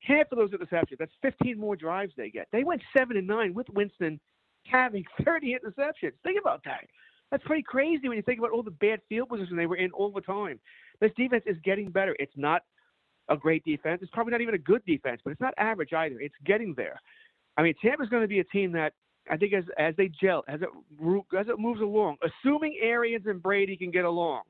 [0.00, 0.98] half of those interceptions.
[0.98, 2.48] That's 15 more drives they get.
[2.52, 4.20] They went seven and nine with Winston
[4.64, 6.12] having 30 interceptions.
[6.22, 6.86] Think about that.
[7.30, 9.90] That's pretty crazy when you think about all the bad field positions they were in
[9.92, 10.60] all the time.
[11.00, 12.14] This defense is getting better.
[12.18, 12.62] It's not
[13.28, 14.00] a great defense.
[14.02, 16.20] It's probably not even a good defense, but it's not average either.
[16.20, 17.00] It's getting there.
[17.56, 18.92] I mean, Tampa's going to be a team that
[19.28, 20.68] I think as as they gel, as it
[21.36, 24.42] as it moves along, assuming Arians and Brady can get along,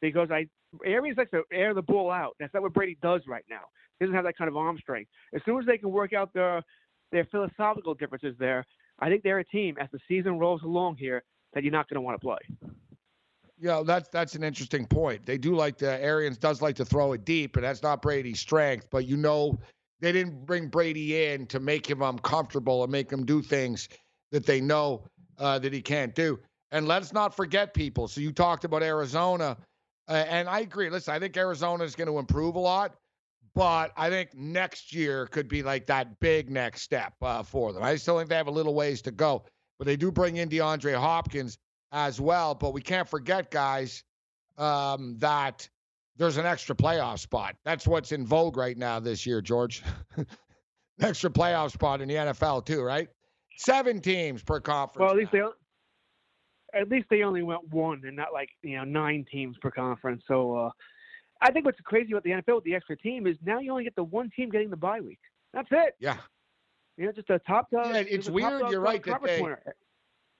[0.00, 0.46] because I
[0.84, 2.36] Arians likes to air the ball out.
[2.38, 3.62] That's not what Brady does right now.
[3.98, 5.10] He doesn't have that kind of arm strength.
[5.34, 6.62] As soon as they can work out their
[7.10, 8.66] their philosophical differences there,
[8.98, 11.96] I think they're a team as the season rolls along here that you're not going
[11.96, 12.38] to want to play.
[13.58, 15.24] Yeah, that's that's an interesting point.
[15.24, 18.40] They do like the Arians does like to throw it deep, and that's not Brady's
[18.40, 18.88] strength.
[18.90, 19.58] But you know,
[20.00, 23.88] they didn't bring Brady in to make him uncomfortable and make him do things
[24.32, 25.04] that they know
[25.38, 26.40] uh, that he can't do.
[26.72, 28.08] And let's not forget people.
[28.08, 29.56] So you talked about Arizona,
[30.08, 30.90] uh, and I agree.
[30.90, 32.96] Listen, I think Arizona is going to improve a lot,
[33.54, 37.82] but I think next year could be like that big next step uh, for them.
[37.82, 39.44] I still think they have a little ways to go,
[39.78, 41.58] but they do bring in DeAndre Hopkins
[41.92, 42.54] as well.
[42.54, 44.04] But we can't forget, guys,
[44.58, 45.68] um, that
[46.16, 47.56] there's an extra playoff spot.
[47.64, 49.82] That's what's in vogue right now this year, George.
[51.00, 53.08] extra playoff spot in the NFL too, right?
[53.56, 55.00] Seven teams per conference.
[55.00, 55.42] Well, at least they
[56.74, 60.22] at least they only went one and not like you know nine teams per conference.
[60.26, 60.70] So uh,
[61.40, 63.84] I think what's crazy about the NFL with the extra team is now you only
[63.84, 65.20] get the one team getting the bye week.
[65.52, 65.94] That's it.
[65.98, 66.16] Yeah.
[67.02, 67.86] You know, just a top dog.
[67.86, 68.70] Yeah, it's weird.
[68.70, 69.44] You're right that they.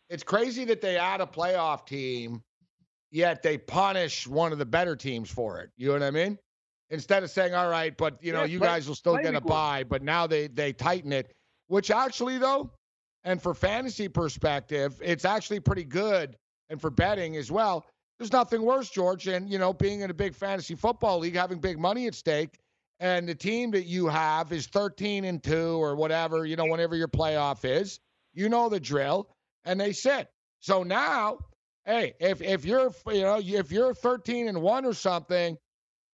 [0.08, 2.40] It's crazy that they add a playoff team,
[3.10, 5.70] yet they punish one of the better teams for it.
[5.76, 6.38] You know what I mean?
[6.90, 9.34] Instead of saying, "All right, but you know, yeah, you play, guys will still get
[9.34, 11.32] a bye," but now they they tighten it.
[11.66, 12.70] Which actually, though,
[13.24, 16.36] and for fantasy perspective, it's actually pretty good.
[16.70, 17.84] And for betting as well,
[18.20, 19.26] there's nothing worse, George.
[19.26, 22.56] And, you know, being in a big fantasy football league, having big money at stake,
[23.02, 26.94] and the team that you have is 13 and 2 or whatever, you know, whenever
[26.94, 27.98] your playoff is,
[28.32, 29.28] you know the drill,
[29.64, 30.28] and they sit.
[30.60, 31.38] So now,
[31.84, 35.58] hey, if if you're you know, if you're 13 and 1 or something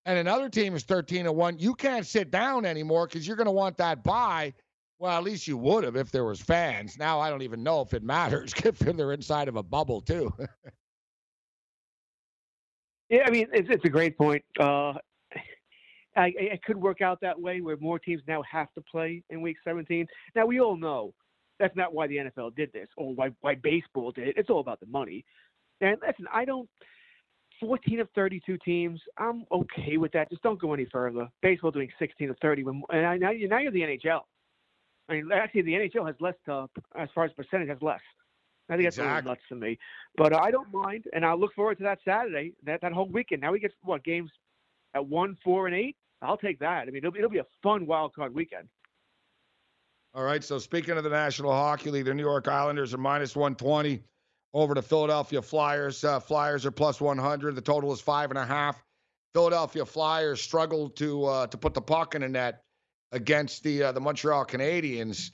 [0.06, 3.44] and another team is 13 and 1, you can't sit down anymore cuz you're going
[3.44, 4.54] to want that bye
[4.98, 6.98] well, at least you would have if there was fans.
[6.98, 10.32] Now I don't even know if it matters if they're inside of a bubble too.
[13.10, 14.42] yeah, I mean it's it's a great point.
[14.58, 14.94] Uh,
[16.18, 19.40] I, it could work out that way where more teams now have to play in
[19.40, 20.06] Week 17.
[20.34, 21.14] Now we all know
[21.58, 24.34] that's not why the NFL did this or why why baseball did it.
[24.36, 25.24] It's all about the money.
[25.80, 26.68] And listen, I don't.
[27.60, 30.30] 14 of 32 teams, I'm okay with that.
[30.30, 31.28] Just don't go any further.
[31.42, 34.20] Baseball doing 16 of 30 when, and I, now, you're, now you're the NHL.
[35.08, 36.66] I mean, actually, the NHL has less uh,
[36.96, 37.98] as far as percentage has less.
[38.68, 39.10] I think that's exactly.
[39.10, 39.78] a little nuts to me,
[40.16, 43.40] but I don't mind, and I look forward to that Saturday, that that whole weekend.
[43.40, 44.30] Now we get what games
[44.94, 45.96] at one, four, and eight.
[46.22, 46.82] I'll take that.
[46.82, 48.68] I mean, it'll be, it'll be a fun wild card weekend.
[50.14, 50.42] All right.
[50.42, 54.02] So speaking of the National Hockey League, the New York Islanders are minus 120
[54.54, 56.02] over the Philadelphia Flyers.
[56.02, 57.54] Uh, Flyers are plus 100.
[57.54, 58.82] The total is five and a half.
[59.34, 62.62] Philadelphia Flyers struggled to uh, to put the puck in the net
[63.12, 65.30] against the uh, the Montreal Canadiens.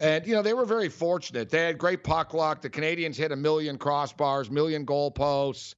[0.00, 1.50] And you know they were very fortunate.
[1.50, 2.62] They had great puck luck.
[2.62, 5.74] The Canadiens hit a million crossbars, million goal posts.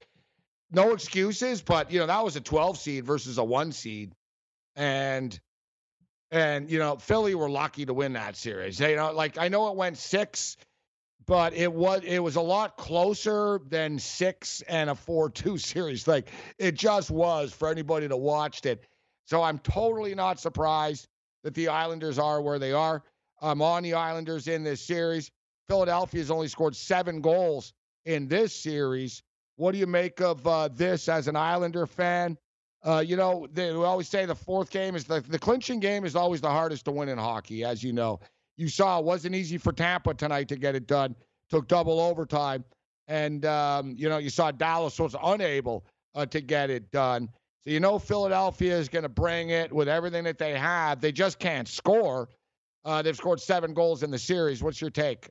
[0.71, 4.13] No excuses, but you know that was a 12 seed versus a one seed,
[4.77, 5.39] and
[6.31, 8.79] and you know Philly were lucky to win that series.
[8.79, 10.57] They, you know, like I know it went six,
[11.27, 16.07] but it was it was a lot closer than six and a four-two series.
[16.07, 18.85] Like it just was for anybody that watched it.
[19.25, 21.09] So I'm totally not surprised
[21.43, 23.03] that the Islanders are where they are.
[23.41, 25.31] I'm on the Islanders in this series.
[25.69, 27.73] Philadelphia has only scored seven goals
[28.05, 29.23] in this series.
[29.57, 32.39] What do you make of uh, this as an Islander fan?
[32.87, 36.05] Uh, you know, they we always say the fourth game is the, the clinching game
[36.05, 38.21] is always the hardest to win in hockey, as you know.
[38.57, 41.17] You saw it wasn't easy for Tampa tonight to get it done.
[41.51, 42.65] Took double overtime.
[43.09, 45.85] And, um, you know, you saw Dallas was unable
[46.15, 47.29] uh, to get it done.
[47.65, 51.01] So you know Philadelphia is going to bring it with everything that they have.
[51.01, 52.29] They just can't score.
[52.85, 54.63] Uh, they've scored seven goals in the series.
[54.63, 55.29] What's your take?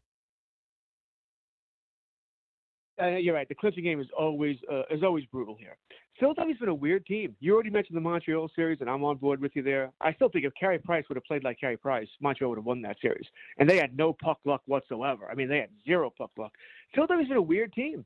[3.02, 3.50] Uh, you're right.
[3.50, 5.76] The clinching game is always uh, is always brutal here.
[6.20, 7.36] Philadelphia's been a weird team.
[7.42, 9.92] You already mentioned the Montreal series, and I'm on board with you there.
[10.00, 12.66] I still think if Carey Price would have played like Carey Price, Montreal would have
[12.66, 13.26] won that series.
[13.58, 15.28] And they had no puck luck whatsoever.
[15.30, 16.54] I mean, they had zero puck luck.
[16.94, 18.06] Philadelphia's been a weird team.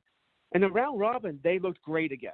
[0.52, 2.32] And the round robin, they looked great again.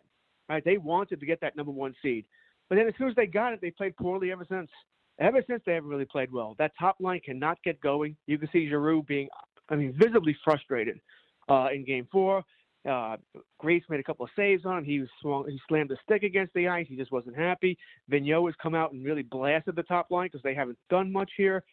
[0.48, 0.64] Right?
[0.64, 2.24] They wanted to get that number one seed.
[2.70, 4.70] But then as soon as they got it, they played poorly ever since.
[5.18, 6.54] Ever since they haven't really played well.
[6.58, 8.16] That top line cannot get going.
[8.26, 9.28] You can see Giroux being,
[9.68, 11.00] I mean, visibly frustrated
[11.48, 12.44] uh, in Game Four.
[12.88, 13.16] Uh,
[13.60, 14.84] Greiss made a couple of saves on him.
[14.84, 16.86] He was swung, he slammed the stick against the ice.
[16.88, 17.76] He just wasn't happy.
[18.10, 21.30] Vigneault has come out and really blasted the top line because they haven't done much
[21.36, 21.64] here.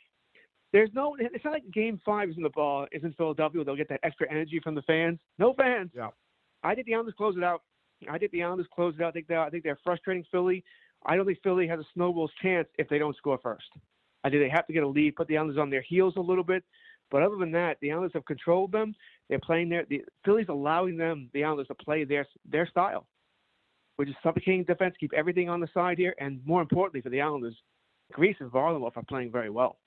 [0.72, 1.16] There's no.
[1.20, 3.64] It's not like Game Five is in the ball is in Philadelphia.
[3.64, 5.20] They'll get that extra energy from the fans.
[5.38, 5.92] No fans.
[5.94, 6.10] Yeah.
[6.64, 7.62] I think the Islanders close it out.
[8.10, 9.10] I think the Islanders close it out.
[9.10, 10.64] I think they I think they're frustrating Philly.
[11.06, 13.66] I don't think Philly has a snowball's chance if they don't score first.
[14.24, 16.22] I think they have to get a lead, put the Islanders on their heels a
[16.22, 16.64] little bit.
[17.12, 18.96] But other than that, the Islanders have controlled them.
[19.30, 23.08] They're playing their the Philly's allowing them, the Islanders, to play their their style,
[23.98, 27.22] which is suffocating defense, keep everything on the side here, and more importantly for the
[27.22, 27.56] Islanders,
[28.14, 29.78] Greiss and Varlamov are playing very well.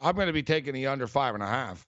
[0.00, 1.86] I'm going to be taking the under five and a half.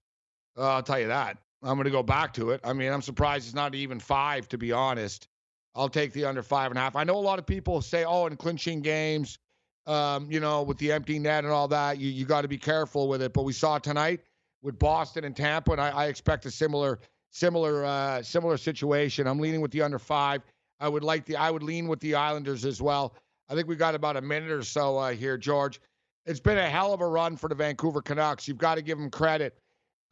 [0.56, 1.38] Uh, I'll tell you that.
[1.62, 2.60] I'm going to go back to it.
[2.64, 5.28] I mean, I'm surprised it's not even five, to be honest.
[5.74, 6.96] I'll take the under five and a half.
[6.96, 9.38] I know a lot of people say, oh, in clinching games,
[9.86, 12.58] um, you know, with the empty net and all that, you, you got to be
[12.58, 13.32] careful with it.
[13.32, 14.20] But we saw tonight
[14.62, 19.26] with Boston and Tampa, and I, I expect a similar, similar, uh, similar situation.
[19.26, 20.42] I'm leaning with the under five.
[20.80, 23.14] I would like the, I would lean with the Islanders as well.
[23.48, 25.80] I think we got about a minute or so uh, here, George.
[26.26, 28.46] It's been a hell of a run for the Vancouver Canucks.
[28.46, 29.58] You've got to give them credit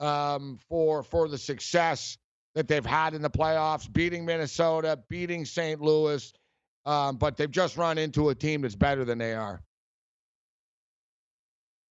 [0.00, 2.18] um, for for the success
[2.54, 5.80] that they've had in the playoffs, beating Minnesota, beating St.
[5.80, 6.32] Louis,
[6.90, 9.62] um, but they've just run into a team that's better than they are.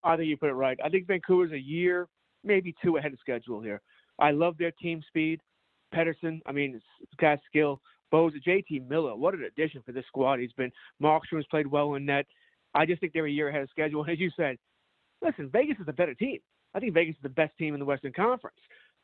[0.04, 0.78] I think you put it right.
[0.84, 2.08] I think Vancouver's a year,
[2.44, 3.82] maybe two ahead of schedule here.
[4.20, 5.40] I love their team speed.
[5.96, 7.82] Pettersson, I mean, it's got skill.
[8.12, 10.40] Bose, JT Miller, what an addition for this squad.
[10.40, 10.72] He's been
[11.02, 12.26] Markstrom's played well in net.
[12.76, 14.02] I just think they're a year ahead of schedule.
[14.02, 14.58] And As you said,
[15.22, 16.40] listen, Vegas is a better team.
[16.76, 18.58] I think Vegas is the best team in the Western Conference.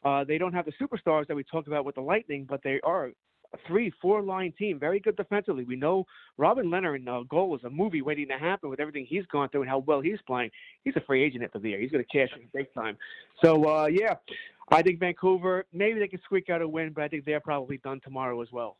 [0.03, 2.81] Uh, they don't have the superstars that we talked about with the Lightning, but they
[2.83, 3.11] are
[3.67, 5.63] three, four line team, very good defensively.
[5.63, 6.05] We know
[6.37, 9.49] Robin Lehner in uh, goal is a movie waiting to happen with everything he's gone
[9.49, 10.51] through and how well he's playing.
[10.83, 11.79] He's a free agent at the year.
[11.79, 12.97] He's going to cash in big time.
[13.43, 14.15] So, uh, yeah,
[14.69, 17.77] I think Vancouver, maybe they can squeak out a win, but I think they're probably
[17.77, 18.77] done tomorrow as well.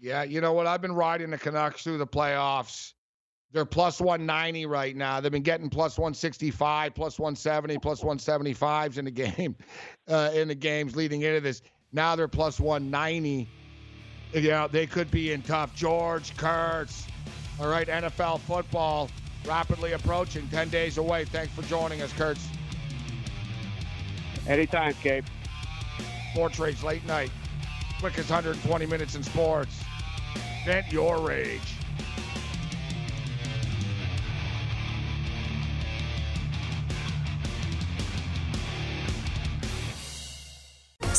[0.00, 0.66] Yeah, you know what?
[0.66, 2.92] I've been riding the Canucks through the playoffs.
[3.50, 5.20] They're plus 190 right now.
[5.20, 9.56] They've been getting plus 165, plus 170, plus 175s in the game,
[10.08, 11.62] uh, in the games leading into this.
[11.92, 13.48] Now they're plus 190.
[14.34, 15.74] Yeah, they could be in tough.
[15.74, 17.06] George Kurtz.
[17.60, 19.08] All right, NFL football
[19.46, 21.24] rapidly approaching, 10 days away.
[21.24, 22.46] Thanks for joining us, Kurtz.
[24.46, 25.24] Anytime, Gabe.
[26.32, 27.30] Sports Rage late night.
[28.00, 29.82] Quickest 120 minutes in sports.
[30.64, 31.77] Vent your rage.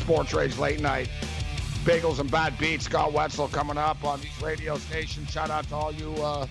[0.00, 1.08] Sports Rage late night.
[1.84, 2.86] Bagels and Bad Beats.
[2.86, 5.30] Scott Wetzel coming up on these radio stations.
[5.30, 6.46] Shout out to all you uh,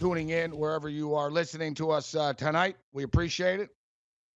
[0.00, 2.76] tuning in wherever you are listening to us uh, tonight.
[2.92, 3.70] We appreciate it.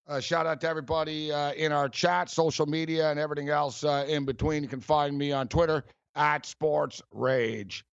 [0.07, 4.05] Uh, shout out to everybody uh, in our chat, social media, and everything else uh,
[4.07, 4.61] in between.
[4.63, 5.83] You can find me on Twitter
[6.15, 7.85] at Sports Rage.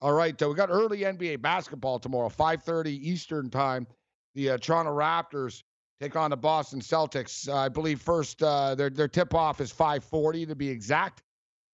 [0.00, 3.86] All right, uh, we got early NBA basketball tomorrow, 5:30 Eastern time.
[4.34, 5.62] The uh, Toronto Raptors
[6.00, 7.48] take on the Boston Celtics.
[7.48, 11.22] Uh, I believe first uh, their their tip off is 5:40 to be exact.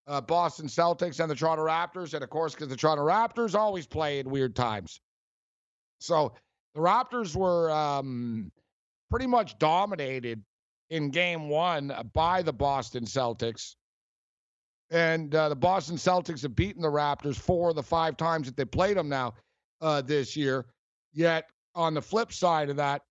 [0.07, 3.87] Uh, Boston Celtics and the Toronto Raptors, and of course, because the Toronto Raptors always
[3.87, 5.01] play in weird times.
[5.99, 6.35] So
[6.75, 8.53] the Raptors were um,
[9.11, 10.43] pretty much dominated
[10.91, 13.77] in Game One by the Boston Celtics.
[14.91, 18.57] And uh, the Boston Celtics have beaten the Raptors four of the five times that
[18.57, 19.35] they played them now
[19.81, 20.67] uh, this year.
[21.15, 23.03] Yet on the flip side of that,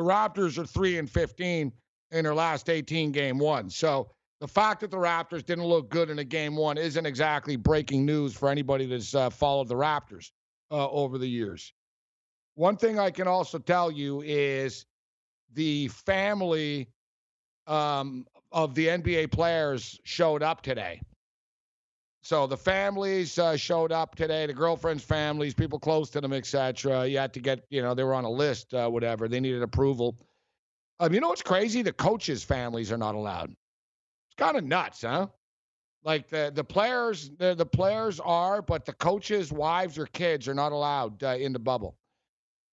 [0.00, 1.70] the Raptors are 3 and 15
[2.12, 3.68] in their last 18 game one.
[3.68, 7.56] So the fact that the Raptors didn't look good in a game one isn't exactly
[7.56, 10.30] breaking news for anybody that's uh, followed the Raptors
[10.70, 11.74] uh, over the years.
[12.54, 14.86] One thing I can also tell you is
[15.52, 16.88] the family
[17.66, 21.02] um, of the NBA players showed up today.
[22.22, 27.06] So the families uh, showed up today, the girlfriends' families, people close to them, etc.
[27.06, 29.26] You had to get, you know, they were on a list, uh, whatever.
[29.26, 30.16] They needed approval.
[30.98, 31.80] Um, you know what's crazy?
[31.80, 33.50] The coaches' families are not allowed.
[33.50, 35.28] It's kind of nuts, huh?
[36.04, 40.54] Like the the players, the, the players are, but the coaches' wives or kids are
[40.54, 41.96] not allowed uh, in the bubble.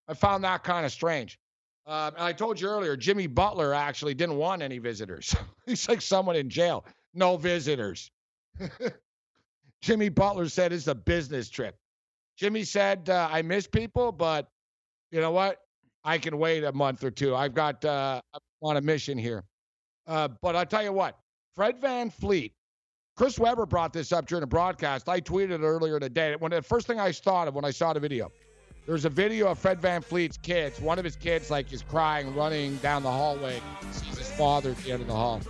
[0.09, 1.39] I found that kind of strange.
[1.85, 5.33] Um, and I told you earlier, Jimmy Butler actually didn't want any visitors.
[5.65, 6.85] He's like someone in jail.
[7.13, 8.11] No visitors.
[9.81, 11.75] Jimmy Butler said it's a business trip.
[12.37, 14.49] Jimmy said, uh, I miss people, but
[15.11, 15.59] you know what?
[16.03, 17.35] I can wait a month or two.
[17.35, 18.21] I've got uh,
[18.61, 19.43] on a mission here.
[20.05, 21.17] Uh, but I'll tell you what,
[21.55, 22.53] Fred VanVleet,
[23.17, 25.09] Chris Webber brought this up during a broadcast.
[25.09, 26.35] I tweeted earlier today.
[26.37, 28.31] When the first thing I thought of when I saw the video,
[28.85, 30.79] there's a video of Fred VanVleet's kids.
[30.79, 33.59] One of his kids, like, is crying, running down the hallway.
[33.91, 35.41] Sees his father at the end of the hall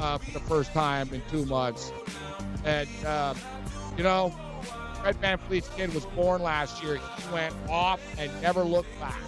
[0.00, 1.92] uh, for the first time in two months.
[2.64, 3.34] And, uh,
[3.96, 4.32] you know,
[5.02, 6.96] Fred VanVleet's kid was born last year.
[6.96, 9.20] He went off and never looked back.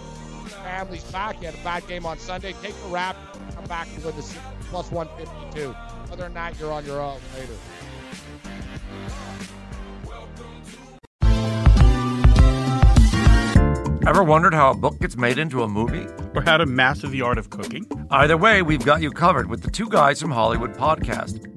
[0.63, 1.37] Family's back.
[1.37, 2.53] He had a bad game on Sunday.
[2.61, 3.15] Take the wrap,
[3.53, 4.37] come back to win the
[4.69, 5.75] plus 152.
[6.11, 7.53] Other than that, you're on your own later.
[14.07, 16.07] Ever wondered how a book gets made into a movie?
[16.33, 17.85] Or how to master the art of cooking?
[18.09, 21.56] Either way, we've got you covered with the Two Guys from Hollywood podcast.